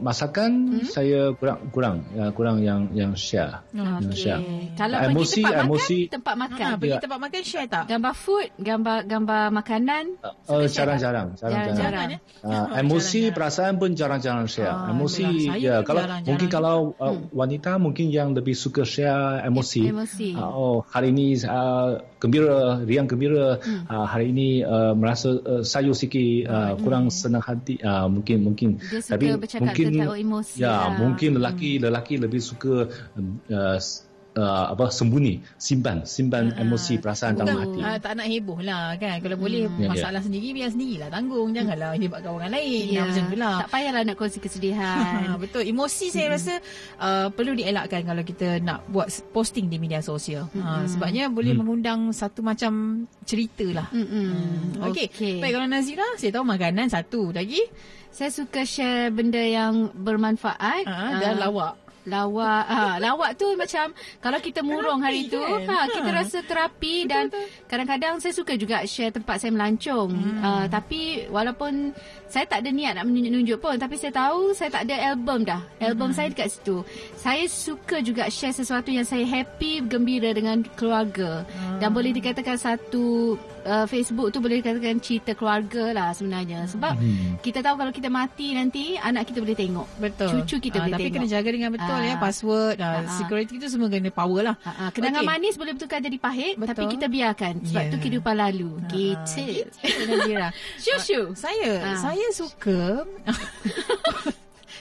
[0.00, 0.88] masakan hmm?
[0.88, 3.60] saya kurang kurang uh, kurang yang yang share.
[3.76, 4.22] Oh, Yang okey.
[4.24, 4.40] share.
[4.80, 5.98] Kalau Ah, pergi emosi, tempat emosi.
[6.00, 6.64] makan, tempat makan.
[6.64, 7.00] Ha, pergi Ya.
[7.04, 7.84] tempat makan share tak?
[7.84, 10.04] Gambar food, gambar gambar makanan.
[10.48, 11.76] Uh, jarang-jarang, Jarang-jarang.
[11.76, 12.08] jarang-jarang.
[12.08, 12.18] ya?
[12.40, 13.34] Uh, emosi Jarang-jarang.
[13.36, 14.72] perasaan pun jarang-jarang share.
[14.72, 15.26] Ah, emosi
[15.60, 16.56] ya pun kalau jarang-jarang mungkin juga.
[16.56, 19.82] kalau uh, wanita mungkin yang lebih suka share emosi.
[19.84, 20.28] Emosi.
[20.32, 23.60] Uh, oh hari ini uh, gembira, riang gembira.
[23.60, 23.84] Hmm.
[23.84, 27.76] Uh, hari ini uh, merasa uh, sayu sikit, uh, kurang senang hati.
[27.84, 28.77] Uh, mungkin mungkin.
[28.80, 30.84] Dia suka Tapi bercakap mungkin tentang emosi Ya, lah.
[30.96, 34.07] mungkin lelaki lelaki lebih suka uh, s-
[34.38, 37.80] uh, apa sembunyi, simpan, simpan emosi perasaan dalam hati.
[37.82, 39.18] Ah, tak nak heboh lah kan.
[39.18, 41.50] Kalau boleh Ya, masalah sendiri biar sendirilah tanggung.
[41.50, 42.86] Janganlah hebatkan orang lain.
[42.88, 43.56] Ya, Macam tu lah.
[43.62, 45.10] tak payahlah nak kongsi kesedihan.
[45.28, 45.66] Ha, betul.
[45.66, 46.54] Emosi saya rasa
[46.96, 50.46] uh, perlu dielakkan kalau kita nak buat posting di media sosial.
[50.54, 53.88] Ha, sebabnya boleh mengundang satu macam cerita lah.
[53.90, 54.78] Mm-mm.
[54.86, 55.10] Okey.
[55.10, 55.36] Okey.
[55.40, 57.60] Baik kalau Nazira, saya tahu makanan satu lagi.
[58.08, 60.84] Saya suka share benda yang bermanfaat.
[60.84, 61.74] Ha, dan Ah, lawak.
[62.08, 62.64] Lawak.
[62.66, 65.62] Ha, Lawak tu macam Kalau kita murung hari tu kan?
[65.62, 66.16] ha, Kita Ha.
[66.16, 67.28] rasa terapi Dan
[67.64, 70.08] kadang-kadang saya suka juga Share tempat saya melancong.
[70.08, 70.40] Hmm.
[70.40, 71.92] uh, Tapi Walaupun
[72.24, 75.60] Saya tak ada niat nak menunjuk-nunjuk pun Tapi saya tahu Saya tak ada album dah.
[75.78, 76.80] Album saya dekat situ.
[77.14, 81.44] Saya suka juga Share sesuatu yang saya happy Gembira dengan keluarga.
[81.76, 83.36] Dan boleh dikatakan satu
[83.68, 86.96] uh, Facebook tu boleh dikatakan cerita keluarga lah sebenarnya Sebab
[87.38, 90.28] Kita tahu kalau kita mati nanti Anak kita boleh tengok Betul.
[90.40, 92.02] Cucu kita Ah, boleh tapi tengok kena jaga dengan betul Ah.
[92.02, 93.14] ya password, ah, Ah, ah.
[93.14, 94.56] security tu semua kena power lah.
[94.58, 95.28] Ha, ha, kenangan Okey.
[95.28, 96.70] manis boleh bertukar jadi pahit Betul.
[96.70, 97.90] tapi kita biarkan sebab Ya.
[97.90, 98.70] tu kehidupan lalu.
[98.74, 99.44] Ah, Gitu.
[99.76, 100.48] gitu, Nazira.
[100.82, 101.20] Syushu.
[101.34, 101.98] Saya Ah.
[102.00, 103.04] saya suka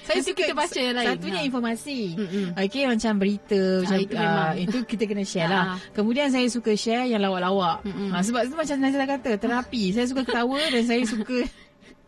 [0.07, 1.07] saya suka kita baca yang lain.
[1.11, 1.45] Satunya Ha.
[1.45, 1.99] informasi.
[2.15, 2.45] Mm-mm.
[2.57, 5.51] Okey macam berita macam itu ah, itu kita kena share Ah.
[5.51, 5.65] lah.
[5.91, 7.83] Kemudian saya suka share yang lawak-lawak.
[7.83, 8.09] Mm-mm.
[8.09, 9.83] Ha, sebab itu macam Nazira kata terapi.
[9.91, 11.43] Saya suka ketawa dan saya suka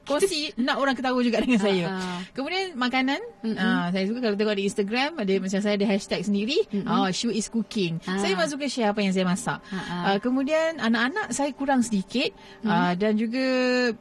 [0.10, 1.86] kongsi nak orang ketawa juga dengan saya.
[1.88, 2.20] ah.
[2.32, 3.20] Kemudian makanan,
[3.54, 7.30] ah, saya suka kalau tengok di Instagram ada macam saya ada hashtag sendiri, ah Shu
[7.30, 8.02] is cooking.
[8.04, 8.18] Ah.
[8.18, 9.60] Saya memang suka share apa yang saya masak.
[9.70, 9.78] Ah.
[10.06, 13.44] Ah, kemudian anak-anak saya kurang sedikit ah, dan juga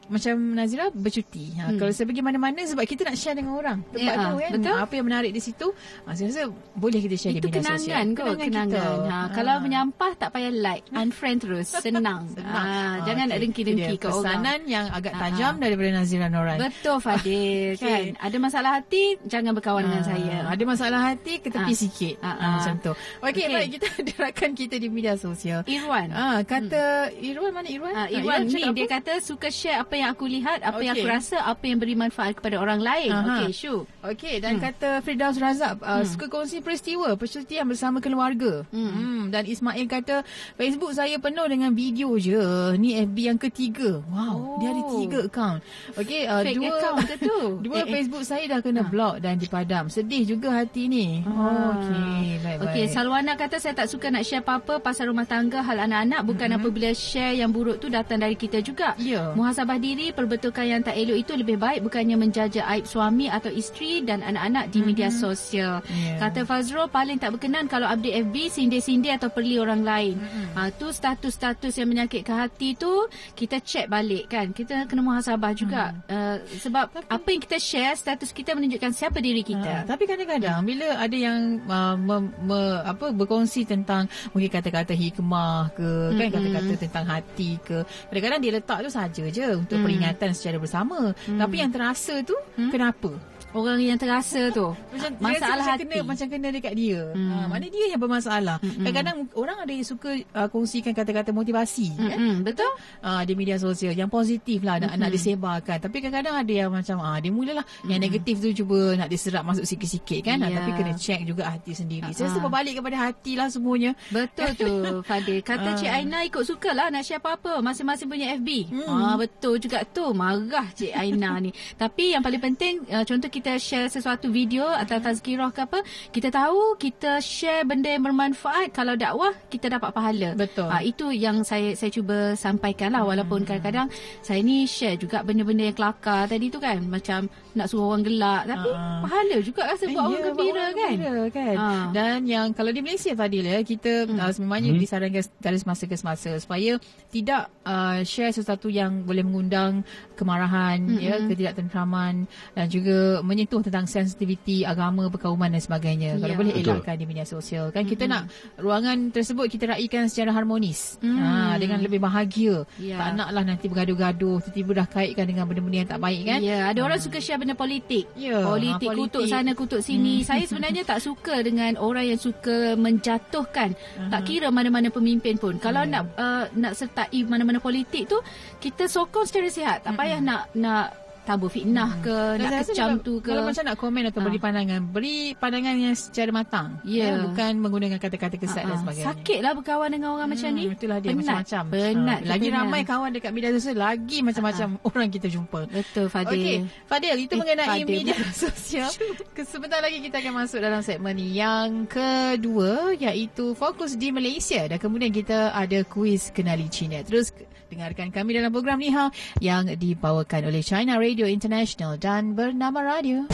[0.07, 1.53] macam Nazira bercuti.
[1.55, 4.51] Ha, Kalau saya pergi mana-mana sebab kita nak share dengan orang tempat Ya, tu kan.
[4.55, 4.77] betul.
[4.79, 5.67] Apa yang menarik di situ,
[6.03, 6.43] ah, saya rasa
[6.73, 7.77] boleh kita share Itu di media sosial.
[7.77, 8.69] kenangan kot, kenangan.
[8.69, 8.81] kita.
[8.81, 9.27] Ha, Ah.
[9.31, 12.29] kalau menyampah tak payah like, unfriend terus, senang.
[12.31, 12.47] Senang.
[12.49, 14.23] Ah, Ah, jangan nak dengki-dengki ke orang.
[14.39, 15.61] Pesanan yang agak tajam ah.
[15.61, 16.57] daripada Nazira Noran.
[16.57, 18.15] Betul Fadil kan.
[18.17, 20.37] Ada masalah hati jangan berkawan dengan Ah, saya.
[20.47, 21.77] Ada masalah hati ke tepi Ah.
[21.77, 22.15] sikit.
[22.21, 22.51] Ah, ah.
[22.57, 22.93] macam tu.
[23.21, 23.47] Okey, Okey.
[23.51, 25.61] baik kita ada rakan kita di media sosial.
[25.65, 26.09] Irwan.
[26.11, 26.83] Ah, kata
[27.15, 27.93] Irwan mana Irwan?
[27.93, 28.95] Ah, Ah, Irwan ni cakap dia apa?
[28.97, 31.03] kata suka share apa yang aku lihat, apa yang Okey.
[31.03, 33.11] aku rasa, apa yang beri manfaat kepada orang lain.
[33.11, 33.43] Aha.
[33.43, 33.75] Okey, Shu.
[34.01, 34.63] Okey dan hmm.
[34.63, 38.63] kata Firdaus Razak uh, suka kongsi peristiwa percutian bersama keluarga.
[38.71, 38.87] Hmm.
[38.89, 40.23] hmm dan Ismail kata
[40.55, 42.39] Facebook saya penuh dengan video je.
[42.77, 44.01] Ni FB yang ketiga.
[44.07, 44.57] Wow, Oh.
[44.59, 45.59] dia ada tiga account.
[45.97, 47.39] Okey uh, Fake dua account ke tu?
[47.65, 47.91] Dua Eh, eh.
[47.95, 49.87] Facebook saya dah kena block dan dipadam.
[49.89, 51.23] Sedih juga hati ni.
[51.25, 51.79] Ah.
[51.79, 52.69] Okey, baik-baik.
[52.69, 56.49] Okey, Salwana kata saya tak suka nak share apa-apa pasal rumah tangga, hal anak-anak bukan
[56.51, 56.65] mm-hmm.
[56.67, 58.99] apabila share yang buruk tu datang dari kita juga.
[58.99, 59.33] Ya.
[59.39, 64.03] Muhasabah diri, perbetulkan yang tak elok itu lebih baik bukannya menjaja aib suami atau isteri
[64.03, 65.81] dan anak-anak di media sosial.
[65.87, 66.19] Ya.
[66.19, 70.17] Kata Fazrul paling tak berkenan kalau update FB sindir-sindir atau perli orang lain.
[70.59, 73.07] Ha tu status-status yang menyakitkan hati tu
[73.39, 74.51] kita check balik kan.
[74.51, 75.78] Kita kena muhasabah juga.
[76.09, 79.73] Uh, sebab apa yang kita share status kita menunjukkan siapa diri Ha, kita.
[79.87, 85.85] tapi kadang-kadang bila ada yang uh, me, me, apa berkongsi tentang mungkin kata-kata hikmah ke
[85.85, 86.19] mm-hmm.
[86.19, 89.85] kan kata-kata tentang hati ke kadang-kadang dia letak tu saja je untuk Mm.
[89.85, 92.35] peringatan secara bersama tapi yang terasa tu
[92.69, 93.15] kenapa
[93.49, 94.77] Orang yang terasa tu.
[94.93, 95.83] Macam masalah rasa hati.
[95.83, 97.01] kena macam kena dekat dia.
[97.11, 97.31] Hmm.
[97.31, 98.61] ha, mana dia yang bermasalah?
[98.61, 102.13] Kadang-kadang orang ada yang suka uh, kongsikan kata-kata motivasi kan?
[102.13, 102.69] Mm-mm, betul?
[103.01, 105.81] uh, di media sosial yang positif lah nak, nak disebarkan.
[105.81, 107.65] Tapi kadang-kadang ada yang macam ah dia mulalah.
[107.83, 110.37] Yang negatif tu cuba nak diserap masuk sikit-sikit kan?
[110.39, 110.53] Ya.
[110.55, 112.05] tapi kena check juga hati sendiri.
[112.13, 112.45] Saya rasa Ah.
[112.45, 113.97] berbalik kepada hati lah semuanya.
[114.11, 114.71] Betul tu
[115.09, 115.41] Fadil.
[115.41, 115.75] Kata Ah.
[115.75, 117.61] Cik Aina ikut suka lah Nak share apa-apa.
[117.61, 118.85] Masing-masing punya FB Hmm.
[118.85, 120.13] ah, Betul juga tu.
[120.13, 121.49] Marah Cik Aina ni.
[121.81, 125.79] Tapi yang paling penting uh, Contoh kita share sesuatu video Atau tazkirah ke apa
[126.11, 128.75] Kita tahu Kita share benda yang bermanfaat.
[128.75, 130.35] Kalau dakwah Kita dapat pahala.
[130.35, 130.67] Betul.
[130.67, 133.07] Ah, Itu yang saya saya cuba sampaikan lah.
[133.07, 133.87] Walaupun kadang-kadang
[134.25, 136.83] Saya ni share juga Benda-benda yang kelakar Tadi tu kan.
[136.83, 139.01] Macam Nak suruh orang gelak Tapi Ah.
[139.03, 141.57] pahala juga rasa Buat orang Ya, gembira orang kan gembira, kan?
[141.57, 141.87] Ah.
[141.91, 144.19] Dan yang kalau di Malaysia tadi lah kita hmm.
[144.21, 144.79] uh, sebenarnya hmm.
[144.79, 146.77] disarankan dari semasa ke semasa supaya
[147.09, 149.81] tidak uh, share sesuatu yang boleh mengundang
[150.15, 151.01] kemarahan hmm.
[151.01, 156.21] ya ketidaktentraman dan juga menyentuh tentang sensitiviti agama perkauman dan sebagainya.
[156.21, 156.39] Kalau Ya.
[156.39, 156.77] boleh Betul.
[156.77, 158.29] elakkan di media sosial kan kita nak
[158.61, 161.17] ruangan tersebut kita raikan secara harmonis Hmm.
[161.17, 162.69] ha dengan lebih bahagia.
[162.77, 163.01] Ya.
[163.01, 166.41] Tak naklah nanti bergaduh-gaduh tiba-tiba dah kaitkan dengan dengan benda-benda yang tak baik kan.
[166.43, 168.11] Ya, ada orang suka share benda politik.
[168.19, 169.33] Ya, politik, kutuk politik.
[169.33, 170.25] sana kutuk sini.
[170.27, 173.77] Saya sebenarnya tak suka dengan orang yang suka menjatuhkan.
[174.13, 175.57] Tak kira mana-mana pemimpin pun.
[175.63, 178.19] Kalau nak uh, nak sertai mana-mana politik tu,
[178.59, 179.79] kita sokong secara sihat.
[179.87, 183.29] Tak payah nak nak tabur fitnah ke, Dan nak saya rasa kecam kalau- tu ke.
[183.29, 184.25] Kalau macam nak komen atau Ha.
[184.25, 186.69] beri pandangan, beri pandangan yang secara matang.
[186.83, 187.21] Ya.
[187.21, 188.81] bukan menggunakan kata-kata kesat dan Ah, ah.
[188.81, 189.07] sebagainya.
[189.11, 190.65] Sakit lah berkawan dengan orang macam ni.
[190.67, 191.21] Itulah dia Penat.
[191.21, 191.63] macam-macam.
[191.69, 192.19] Penat.
[192.19, 192.89] Ha, lagi kita ramai penat.
[192.89, 195.61] kawan dekat media sosial, lagi macam-macam orang kita jumpa.
[195.69, 196.33] Betul Fadil.
[196.33, 197.87] Okey, Fadil, itu Eh, mengenai Fadil.
[197.93, 198.89] media sosial.
[199.53, 205.11] Sebentar lagi kita akan masuk dalam segmen yang kedua iaitu fokus di Malaysia dan kemudian
[205.11, 207.01] kita ada kuis kenali Cina.
[207.01, 207.35] Terus
[207.69, 213.29] dengarkan kami dalam program Ni Hao yang dibawakan oleh China Radio International dan bernama Radio.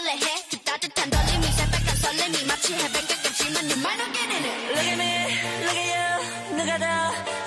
[0.00, 4.56] 해볼래 해그 따뜻한 떨림이 새빨간 설렘이 마치 해변 가깝지만 you might not get in it
[4.72, 5.12] Look at me,
[5.60, 6.86] look at you 누가 더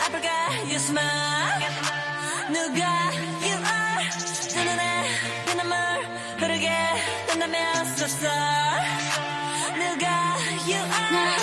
[0.05, 0.29] 아플까
[0.69, 1.65] you smile
[2.53, 3.09] 누가
[3.41, 4.05] you are
[4.53, 4.83] 내 눈에
[5.47, 5.75] 피눈물
[6.37, 6.69] 흐르게
[7.27, 7.57] 된다면
[7.97, 8.85] so sorry
[9.73, 10.37] 누가
[10.67, 11.42] you are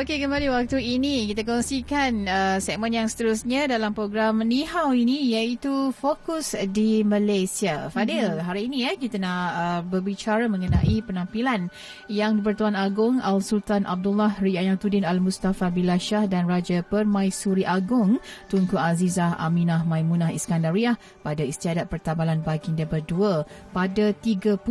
[0.00, 5.28] Okey, kembali waktu ini kita kongsikan uh, segmen yang seterusnya dalam program Ni Hao ini
[5.28, 7.92] iaitu Fokus di Malaysia.
[7.92, 8.48] Fadil, mm-hmm.
[8.48, 11.68] hari ini ya kita nak uh, berbicara mengenai penampilan
[12.08, 19.36] yang Bertuan Agong Al-Sultan Abdullah Riayatuddin Al-Mustafa Billah Shah dan Raja Permaisuri Agong Tunku Azizah
[19.36, 23.44] Aminah Maimunah Iskandariah pada istiadat pertabalan baginda berdua
[23.76, 24.64] pada 30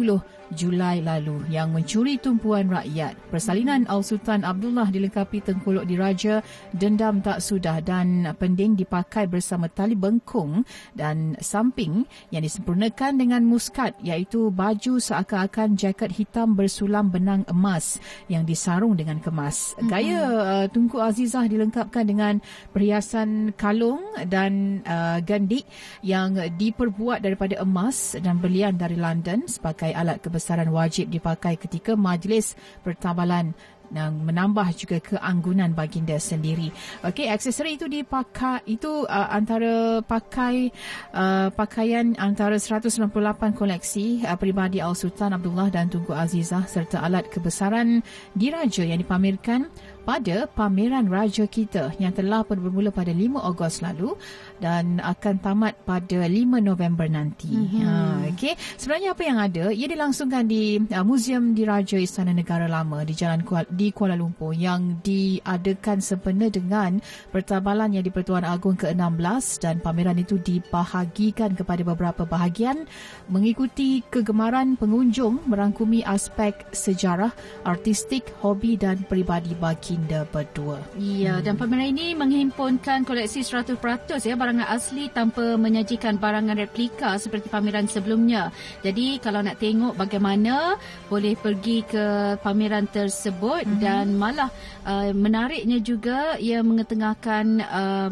[0.49, 3.13] Julai lalu yang mencuri tumpuan rakyat.
[3.29, 6.41] Persalinan Al-Sultan Abdullah dilengarkan dilengkapi tengkolok diraja,
[6.73, 10.65] dendam tak sudah dan pending dipakai bersama tali bengkung
[10.97, 18.43] dan samping yang disempurnakan dengan muskat iaitu baju seakan-akan jaket hitam bersulam benang emas yang
[18.43, 19.77] disarung dengan kemas.
[19.85, 22.41] Gaya uh, Tunku Azizah dilengkapkan dengan
[22.73, 25.69] perhiasan kalung dan uh, gandik
[26.01, 32.57] yang diperbuat daripada emas dan berlian dari London sebagai alat kebesaran wajib dipakai ketika majlis
[32.81, 33.53] pertabalan
[33.89, 36.69] dan menambah juga keanggunan baginda sendiri.
[37.05, 40.69] Okey, aksesori itu dipakai itu uh, antara pakai
[41.13, 43.09] uh, pakaian antara 198
[43.57, 48.05] koleksi uh, peribadi Al Sultan Abdullah dan Tunku Azizah serta alat kebesaran
[48.37, 49.69] diraja yang dipamerkan
[50.09, 54.17] pada pameran raja kita yang telah bermula pada 5 Ogos lalu
[54.59, 57.49] dan akan tamat pada 5 November nanti.
[57.49, 57.83] Mm-hmm.
[57.83, 57.93] Ha,
[58.35, 58.53] okay.
[58.75, 59.65] Sebenarnya apa yang ada?
[59.71, 64.51] Ia dilangsungkan di uh, Museum Diraja Istana Negara Lama di Jalan Kuala, di Kuala Lumpur
[64.53, 66.99] yang diadakan sempena dengan
[67.31, 72.85] pertabalan yang di-Pertuan Agong ke-16 dan pameran itu dibahagikan kepada beberapa bahagian
[73.31, 77.31] mengikuti kegemaran pengunjung merangkumi aspek sejarah,
[77.63, 80.83] artistik, hobi dan peribadi baginda berdua.
[80.99, 83.79] Ya, dan pameran ini menghimpunkan koleksi 100%
[84.19, 88.49] ya barangan asli tanpa menyajikan barangan replika seperti pameran sebelumnya.
[88.81, 90.73] Jadi kalau nak tengok bagaimana
[91.05, 93.77] boleh pergi ke pameran tersebut mm-hmm.
[93.77, 94.49] dan malah
[94.89, 98.09] uh, menariknya juga ia mengetengahkan uh,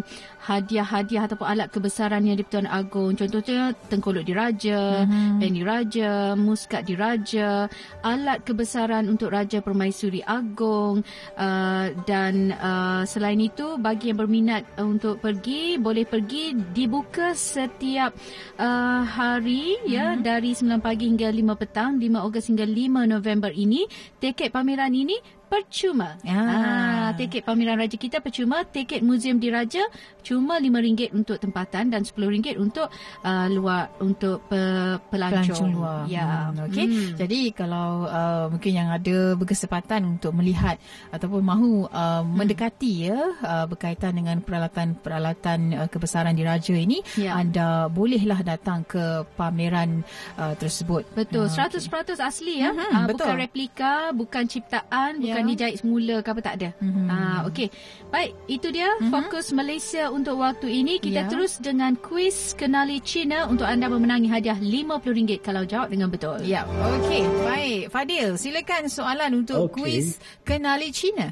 [0.48, 3.20] hadiah-hadiah ataupun alat kebesaran yang di-Pertuan Agong.
[3.20, 5.40] Contohnya tengkolok diraja, mm-hmm.
[5.44, 7.68] pen diraja, muskat diraja,
[8.06, 11.04] alat kebesaran untuk Raja Permaisuri Agong
[11.36, 16.27] uh, dan uh, selain itu bagi yang berminat untuk pergi boleh pergi
[16.76, 18.12] dibuka setiap
[18.60, 19.92] uh, hari mm-hmm.
[19.92, 23.88] ya dari 9 pagi hingga 5 petang 5 Ogos hingga 5 November ini.
[24.20, 25.16] Tiket pameran ini
[25.48, 26.20] percuma.
[26.28, 26.36] Ah.
[26.38, 29.82] ah, tiket pameran raja kita percuma, tiket muzium diraja
[30.28, 32.92] cuma RM5 untuk tempatan dan RM10 untuk
[33.24, 34.60] uh, luar untuk pe,
[35.08, 35.48] pelancong.
[35.48, 36.00] Pelancong luar.
[36.12, 36.52] Ya.
[36.52, 36.86] Hmm, Okey.
[36.86, 37.12] Hmm.
[37.16, 40.76] Jadi kalau uh, mungkin yang ada berkesempatan untuk melihat
[41.16, 42.36] ataupun mahu uh, hmm.
[42.36, 47.40] mendekati ya uh, berkaitan dengan peralatan-peralatan uh, kebesaran diraja ini, ya.
[47.40, 50.04] anda bolehlah datang ke pameran
[50.36, 51.08] uh, tersebut.
[51.16, 51.48] Betul.
[51.48, 52.20] Uh, 100% okay.
[52.20, 52.76] asli ya.
[52.76, 53.32] Hmm, uh, betul.
[53.32, 55.37] Bukan replika, bukan ciptaan, ya.
[55.38, 56.70] Bukan dijahit semula ke apa tak ada.
[56.82, 57.08] Mm-hmm.
[57.14, 57.68] Ah okey.
[58.10, 59.14] Baik, itu dia mm-hmm.
[59.14, 60.98] fokus Malaysia untuk waktu ini.
[60.98, 61.30] Kita yeah.
[61.30, 66.42] terus dengan kuis kenali China untuk anda memenangi hadiah RM50 kalau jawab dengan betul.
[66.42, 66.66] Ya.
[66.66, 66.98] Yeah.
[66.98, 67.82] Okey, baik.
[67.94, 69.78] Fadil, silakan soalan untuk okay.
[69.78, 71.30] kuis kenali China.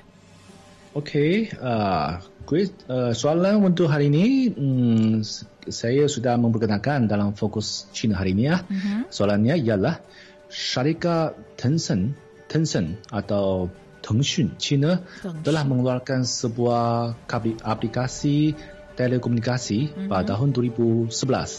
[0.94, 5.26] Okey, uh, kuis uh, soalan untuk hari ini um,
[5.66, 8.62] saya sudah memperkenalkan dalam fokus China hari ini ya.
[8.62, 9.10] Mm-hmm.
[9.10, 9.98] Soalannya ialah
[10.46, 12.14] syarikat Tencent
[12.46, 13.68] Tencent atau
[14.06, 15.02] Tencent China
[15.42, 17.18] telah mengeluarkan sebuah
[17.66, 18.54] aplikasi
[18.96, 20.08] telekomunikasi mm-hmm.
[20.08, 21.10] pada tahun 2011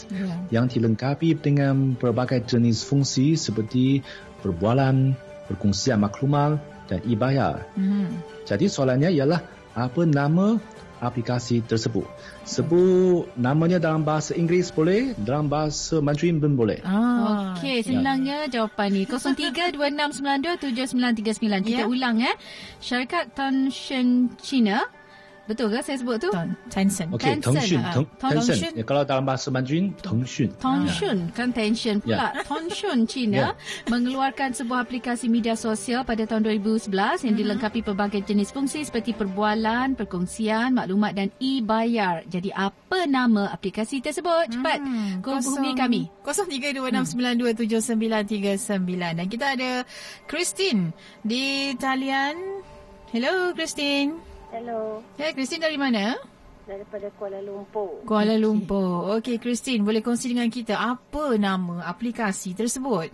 [0.09, 0.39] yeah.
[0.49, 4.01] yang dilengkapi dengan berbagai jenis fungsi seperti
[4.41, 5.13] perbualan,
[5.51, 6.57] perkongsian maklumat
[6.87, 7.67] dan e-bayar.
[7.77, 8.09] Mm-hmm.
[8.47, 9.43] Jadi soalannya ialah
[9.77, 10.57] apa nama
[10.99, 12.05] aplikasi tersebut.
[12.47, 16.81] Sebut namanya dalam bahasa Inggeris boleh, dalam bahasa Mandarin pun boleh.
[16.85, 18.61] Ah, Okey, senangnya ya.
[18.61, 19.05] jawapan ni.
[19.05, 21.67] 0326927939.
[21.67, 21.87] Kita yeah.
[21.87, 22.35] ulang eh.
[22.81, 24.81] Syarikat Tanshen China
[25.47, 26.27] Betul ke saya sebut tu?
[26.67, 27.07] Tencent.
[27.15, 27.79] Okey, Tencent.
[27.87, 28.75] Ah, Tencent.
[28.75, 30.51] Ya, kalau dalam bahasa Mandarin, Tencent.
[30.59, 31.31] Tencent.
[31.31, 31.33] Ya.
[31.33, 32.35] Kan tension pula.
[32.35, 32.43] Ya.
[32.43, 33.87] Tencent China ya.
[33.87, 37.41] mengeluarkan sebuah aplikasi media sosial pada tahun 2011 yang mhm.
[37.41, 42.27] dilengkapi pelbagai jenis fungsi seperti perbualan, perkongsian, maklumat dan e-bayar.
[42.27, 44.51] Jadi apa nama aplikasi tersebut?
[44.51, 44.83] Cepat.
[44.83, 45.23] Hmm.
[45.23, 46.11] Hubungi kami.
[46.27, 49.15] 0326927939.
[49.15, 49.87] Dan kita ada
[50.27, 50.91] Christine
[51.23, 52.35] di talian.
[53.15, 54.36] Hello, Christine.
[54.47, 55.03] Hello.
[55.19, 56.15] Ya, Christine dari mana?
[56.63, 58.03] Daripada Kuala Lumpur.
[58.07, 59.19] Kuala Lumpur.
[59.19, 63.11] Okey, Christine, boleh kongsi dengan kita apa nama aplikasi tersebut?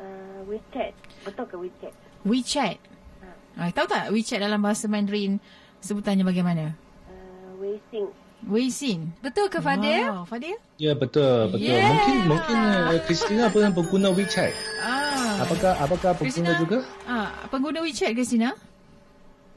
[0.00, 0.92] Uh, WeChat.
[1.24, 1.94] Betul ke WeChat?
[2.24, 2.76] WeChat.
[3.20, 3.28] Ha.
[3.60, 5.36] Ah, tahu tak WeChat dalam bahasa Mandarin
[5.84, 6.72] sebutannya bagaimana?
[7.08, 8.08] Uh, Weixin.
[8.48, 9.00] Weixin.
[9.20, 10.08] Betul ke Fadil?
[10.08, 10.56] Wow, Fadil?
[10.80, 11.68] Ya, betul, betul.
[11.68, 11.92] Yeah.
[11.92, 14.52] Mungkin mungkin uh, Christina pun pengguna WeChat.
[14.80, 15.44] Ah.
[15.44, 16.78] Apakah apakah pengguna Christina, juga?
[17.04, 18.56] Ah, pengguna WeChat Christina?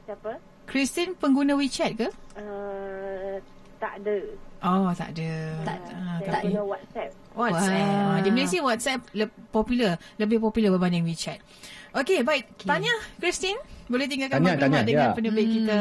[0.04, 0.51] Siapa?
[0.72, 2.08] Christine pengguna WeChat ke?
[2.32, 3.36] Uh,
[3.76, 4.16] tak ada.
[4.64, 5.30] Oh, tak ada.
[5.68, 7.10] Tak, uh, tak guna WhatsApp.
[7.36, 7.76] WhatsApp.
[7.76, 8.24] Wow.
[8.24, 11.44] Di Malaysia WhatsApp le- popular, lebih popular berbanding WeChat.
[11.97, 12.43] Okey, baik.
[12.59, 12.67] Okay.
[12.67, 13.57] Tanya, Christine.
[13.87, 15.15] Boleh tinggalkan Tanya, maklumat tanya, dengan ya.
[15.15, 15.79] penerbit kita.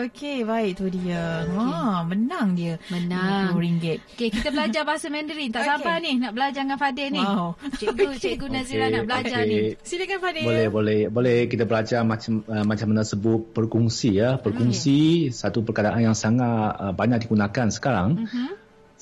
[0.00, 0.70] Okey, baik.
[0.80, 1.44] Tu dia.
[1.44, 2.80] Ha, menang dia.
[2.88, 3.52] Menang.
[3.52, 3.84] RM50.
[4.16, 5.52] Okey, kita belajar bahasa Mandarin.
[5.52, 5.70] Tak Okey.
[5.76, 7.20] sabar ni nak belajar dengan Fadil ni.
[7.20, 7.60] Wow.
[7.76, 9.76] Cikgu, cikgu Nazira nak belajar ni.
[9.84, 10.48] Silakan Fadil.
[10.48, 14.40] Boleh, boleh, boleh kita belajar macam uh, macam mana sebut berkongsi ya.
[14.40, 18.24] Berkongsi satu perkataan yang sangat uh, banyak digunakan sekarang.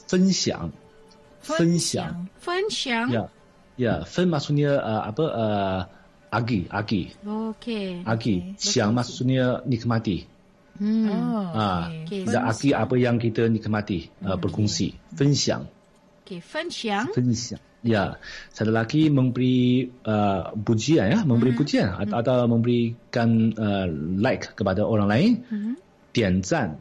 [0.04, 0.70] 分享，
[1.40, 3.08] 分享，分享。
[3.08, 3.24] ya,
[3.80, 5.24] ya, 分 maksudnya uh, apa?
[5.24, 5.80] Uh,
[6.34, 8.02] agi, agi, Okey.
[8.04, 8.34] agi.
[8.58, 10.26] 享 maksudnya nikmati.
[10.74, 11.06] Hmm.
[11.06, 12.26] Oh, Ah, okey.
[12.26, 12.34] Okey.
[12.34, 15.66] dan agi apa yang kita nikmati, uh, berkongsi, 分享。
[16.26, 17.06] Okey, 分享。
[17.14, 17.58] 分享。
[17.84, 18.16] Ya,
[18.48, 23.84] satu lagi memberi uh, pujian ya, memberi pujian atau, atau memberikan uh,
[24.16, 25.30] like kepada orang lain.
[26.16, 26.80] Dian zan,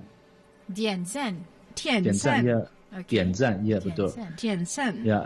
[0.71, 1.35] 点赞，
[1.75, 2.59] 点 dian zan 赞 ya,
[2.93, 3.09] Okey.
[3.09, 4.09] dian zan ya 点 betul.
[4.13, 4.93] 赞点赞。
[5.01, 5.25] Ya.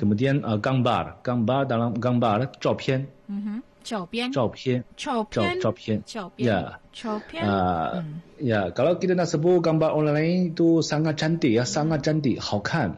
[0.00, 5.60] Kemudian uh, gambar, gambar dalam gambar 照片，嗯哼，照片，照片，照照片。
[5.60, 6.02] 照片。
[6.06, 6.80] 照片 Ya.
[6.92, 7.44] 照片。
[7.44, 8.00] Uh,
[8.42, 12.96] Ya, kalau kita nak sebut gambar orang lain itu sangat cantik ya, sangat cantik, 好看。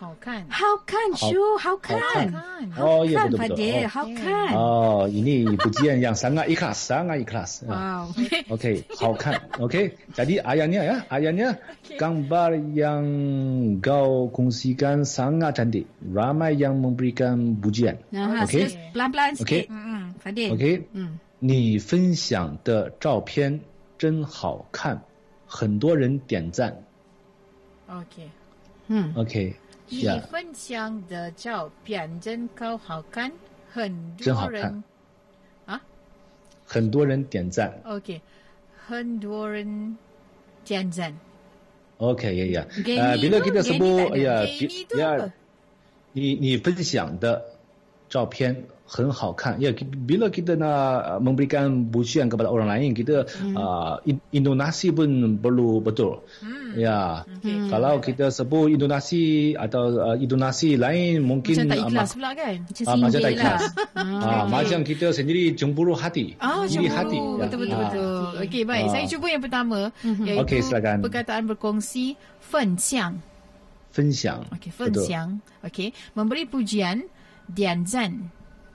[0.00, 1.96] 好看，好看，叔，好看。
[2.28, 3.56] 看， Oh ya 看 betul betul.
[3.56, 3.88] Fadil, Oh.
[3.88, 4.28] 好看。
[4.52, 7.64] Oh, ini pujian yang sangat ikhlas, sangat ikhlas.
[7.64, 7.72] Wow.
[7.72, 8.52] Ah.
[8.52, 9.40] Okey, 好看。
[9.56, 11.56] Okey, jadi ayatnya ya, ayatnya
[11.96, 13.04] gambar yang
[13.80, 15.88] kau kongsikan sangat cantik.
[16.04, 17.96] Ramai yang memberikan pujian.
[18.12, 18.68] Nah, Okey.
[18.68, 18.92] okay.
[18.92, 19.64] pelan-pelan sikit.
[19.64, 19.72] Okey.
[19.72, 20.50] Hmm, Fadil.
[20.52, 23.64] Okey, 嗯，你分享的照片
[23.96, 25.00] 真好看，
[25.48, 26.84] 很多人点赞。
[27.88, 28.28] OK。
[28.88, 29.56] 嗯， OK，
[29.90, 33.30] 你 ya，分享的照片真够好看，
[33.72, 34.82] 很真好多人
[36.66, 37.72] 很多人点赞。
[37.84, 38.20] OK，
[38.86, 39.96] 很多人
[40.64, 41.14] 点赞。
[41.98, 42.66] OK, ya, ya.
[42.82, 44.18] Gay Uh, ni bila tu, kita gay ni sebut, tak ada.
[44.18, 45.32] ya, Gay bi- ni tu ya, apa?
[46.12, 47.44] 你你分享的
[48.10, 48.54] 照片
[48.86, 49.58] 很好看。
[49.58, 53.26] Ya, ki- bila kita nak memberikan pujian kepada orang lain, kita
[53.58, 55.10] uh, in- intonasi pun
[55.42, 56.22] perlu betul.
[56.78, 57.66] Ya, Okey.
[57.66, 62.30] kalau kita sebut intonasi atau uh, intonasi lain mungkin Macam tak uh, ikhlas ma- pula
[62.36, 62.54] kan?
[62.62, 63.32] macam Ah, macam tak singgih lah.
[63.34, 63.62] ikhlas.
[64.22, 66.38] Ah, macam kita sendiri cemburu hati.
[66.38, 66.94] Ah, Iri cemburu.
[66.94, 67.18] hati.
[67.18, 67.40] Ya.
[67.42, 67.82] Betul betul Ah.
[67.90, 68.14] betul.
[68.46, 68.84] Okey, baik.
[68.86, 68.90] Ah.
[68.92, 70.96] Saya cuba yang pertama iaitu Okey, silakan.
[71.02, 73.18] perkataan berkongsi 分享。
[73.90, 74.44] 分享。
[74.54, 75.04] Okey, 分 Betul.
[75.10, 75.26] 享。
[75.64, 77.02] Okey, memberi pujian
[77.54, 78.30] 点赞。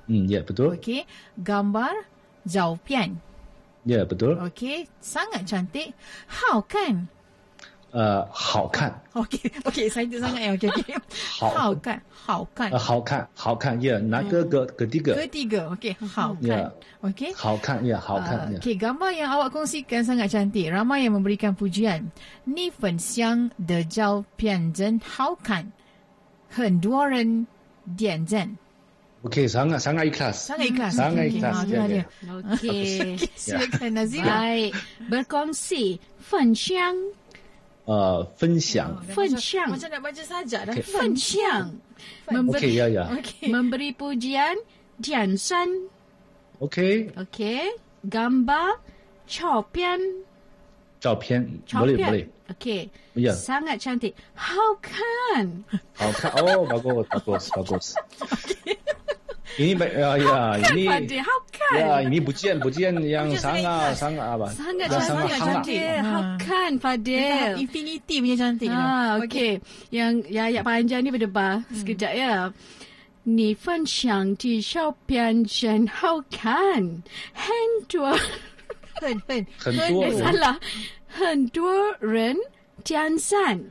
[0.07, 0.75] Hmm, ya betul.
[0.75, 1.05] Okey,
[1.43, 1.91] gambar
[2.47, 3.17] 照片。
[3.85, 4.37] Ya betul.
[4.37, 5.93] Okey, sangat cantik.
[6.27, 7.07] 好看。
[7.91, 10.55] 呃，好看， Okey, okey, excited sangat ya.
[10.55, 10.95] Okey, okey.
[11.11, 12.79] 好好看，好看呃，。
[12.79, 16.71] 好看，好看，ya，哪个个 ketiga， Ketiga, okey, 好 Ya.
[17.01, 17.11] 看。
[17.11, 17.35] Okey.
[17.35, 18.59] 好看，ya，好 Ah, 看，ya。
[18.63, 20.71] Okey, gambar yang awak kongsikan sangat cantik.
[20.71, 22.07] Ramai yang memberikan pujian.
[22.47, 25.67] Ni 分享的照片真好看，
[26.47, 27.45] 很多人
[27.97, 28.55] 点赞。
[29.21, 30.49] Okey, sangat sangat ikhlas.
[30.49, 30.93] Sangat ikhlas.
[30.97, 31.93] Sangat Okey, ikhlas, ah, ya, itulah ya.
[31.93, 32.03] dia.
[32.41, 33.21] Okey.
[33.37, 34.25] Silakan Nazira.
[34.25, 34.71] Baik.
[35.13, 35.99] Berkongsi.
[36.17, 36.97] 分享。
[37.85, 38.97] 呃，分享。
[39.13, 39.69] 分享。
[39.69, 40.75] Macam nak baca sajak dah.
[40.81, 41.69] 分享。
[42.33, 43.13] Okey, ya, ya.
[43.13, 43.53] Okey.
[43.53, 44.57] Memberi pujian.
[44.97, 45.69] 点赞。
[46.57, 47.77] Okey, Okey.
[48.09, 48.81] Gambar.
[49.29, 50.01] 照片。
[50.99, 52.25] 照片照 boleh 片 boleh.
[52.57, 52.89] Okey.
[53.13, 53.33] Ya.
[53.37, 54.17] Sangat cantik.
[54.33, 55.45] 好看。
[55.93, 57.87] 好看哦，bagus bagus bagus.
[59.59, 60.39] Ini baik, ya, ya,
[60.71, 61.59] ini Fadil, 好看。
[61.75, 63.95] ya, ini pujian pujian yang Pujian sangat sangat ikhlas.
[63.99, 64.47] sangat apa?
[64.55, 65.07] Sangat yang cantik.
[65.07, 65.45] sangat hangat.
[65.45, 65.79] cantik.
[65.81, 66.03] Ah.
[66.07, 67.51] 好看 Dia Fadil.
[67.63, 68.69] infinity punya cantik.
[68.71, 68.79] tu.
[68.79, 69.51] Ah, okey.
[69.91, 71.53] Yang yang ayat panjang ni berdebar.
[71.71, 72.33] Sekejap ya.
[73.23, 77.03] 你分享的照片真好看，
[77.37, 77.53] 很
[77.87, 78.09] 多
[78.97, 80.57] 很很很多 eh, salah，
[81.05, 82.35] 很多人
[82.83, 83.61] 点赞。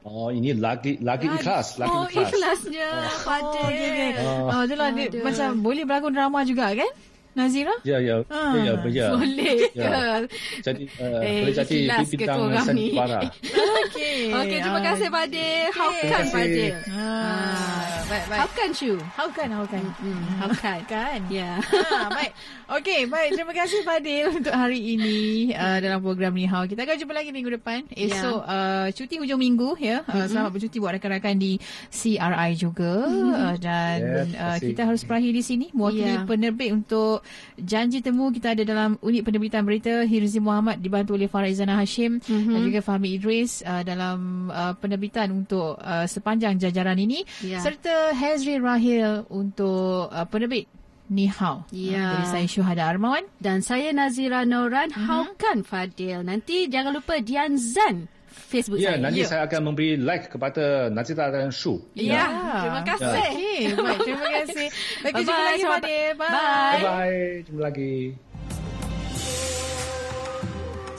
[0.00, 2.32] Oh, ini lagi lagi ikhlas, lagi oh, ikhlas.
[2.32, 3.68] ikhlasnya Oh, Fadil.
[3.68, 4.10] okay, okay.
[4.16, 4.48] Ah.
[4.48, 5.20] Oh, itulah dia Aduh.
[5.20, 6.90] macam boleh berlakon drama juga kan?
[7.30, 7.70] Nazira?
[7.84, 8.58] Ya, ya, Ah.
[8.58, 9.06] ya, ya.
[9.12, 9.78] Boleh ke?
[9.78, 10.18] Ya.
[10.64, 13.20] Jadi uh, Eh, boleh jadi bintang sandiwara.
[13.86, 14.34] Okey.
[14.34, 14.84] Okey, terima Ah.
[14.88, 15.64] kasih Fadil.
[15.70, 16.32] How Terima kan kasih.
[16.32, 16.72] Fadil?
[16.90, 18.40] Ah, baik, baik.
[18.42, 18.92] How kan Chu?
[19.14, 19.84] How kan, how kan?
[20.02, 20.82] Hmm, how kan?
[20.84, 21.20] Kan?
[21.30, 21.62] Ya.
[21.62, 22.32] Ha, baik.
[22.70, 23.28] Okey, baik.
[23.32, 25.18] Terima kasih Fadil untuk hari ini
[25.54, 26.66] uh, dalam program Ni Hao.
[26.66, 27.86] Kita akan jumpa lagi minggu depan.
[27.88, 30.02] Esok uh, cuti hujung minggu ya.
[30.04, 32.92] Uh, Selamat bercuti buat rakan-rakan di CRI juga.
[33.06, 33.96] Uh, dan
[34.26, 35.66] terima uh, kita harus berakhir di sini.
[35.70, 36.24] Mewakili Ya.
[36.26, 37.22] penerbit untuk
[37.54, 42.18] janji temu kita ada dalam unit penerbitan berita Hirzi Muhammad dibantu oleh Farah Izana Hashim
[42.24, 47.60] dan juga Fahmi Idris uh, dalam uh, penerbitan untuk uh, sepanjang jajaran ini Ya.
[47.60, 50.66] serta Hazri Rahil untuk uh, penerbit
[51.10, 51.66] Ni Hao.
[51.74, 51.90] Yeah.
[51.90, 52.04] Uh, ya.
[52.14, 53.26] dari saya Syuhada Armawan.
[53.42, 54.94] Dan saya Nazira Noran.
[54.94, 55.02] Uh-huh.
[55.02, 55.06] Mhm.
[55.10, 56.22] How kan Fadil?
[56.22, 58.06] Nanti jangan lupa Dian Zan.
[58.30, 58.98] Facebook yeah, saya.
[58.98, 59.26] Ya, nanti you.
[59.26, 61.82] saya akan memberi like kepada Nazira dan Shu.
[61.98, 62.28] Ya, yeah.
[62.30, 62.60] yeah.
[62.62, 63.10] terima kasih.
[63.10, 63.74] Yeah.
[63.74, 63.74] Okay.
[63.74, 64.66] Baik, terima kasih.
[64.70, 65.22] Okay, bye-bye.
[65.26, 66.10] Jumpa lagi, Fadil.
[66.14, 66.30] Bye.
[66.30, 67.22] Bye-bye.
[67.46, 67.94] Jumpa lagi.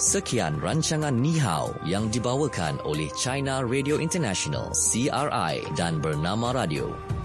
[0.02, 7.21] Sekian rancangan Nihao yang dibawakan oleh China Radio International, CRI dan Bernama Radio.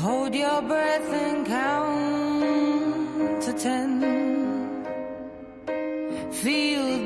[0.00, 4.00] Hold your breath and count to ten.
[6.32, 6.99] Feel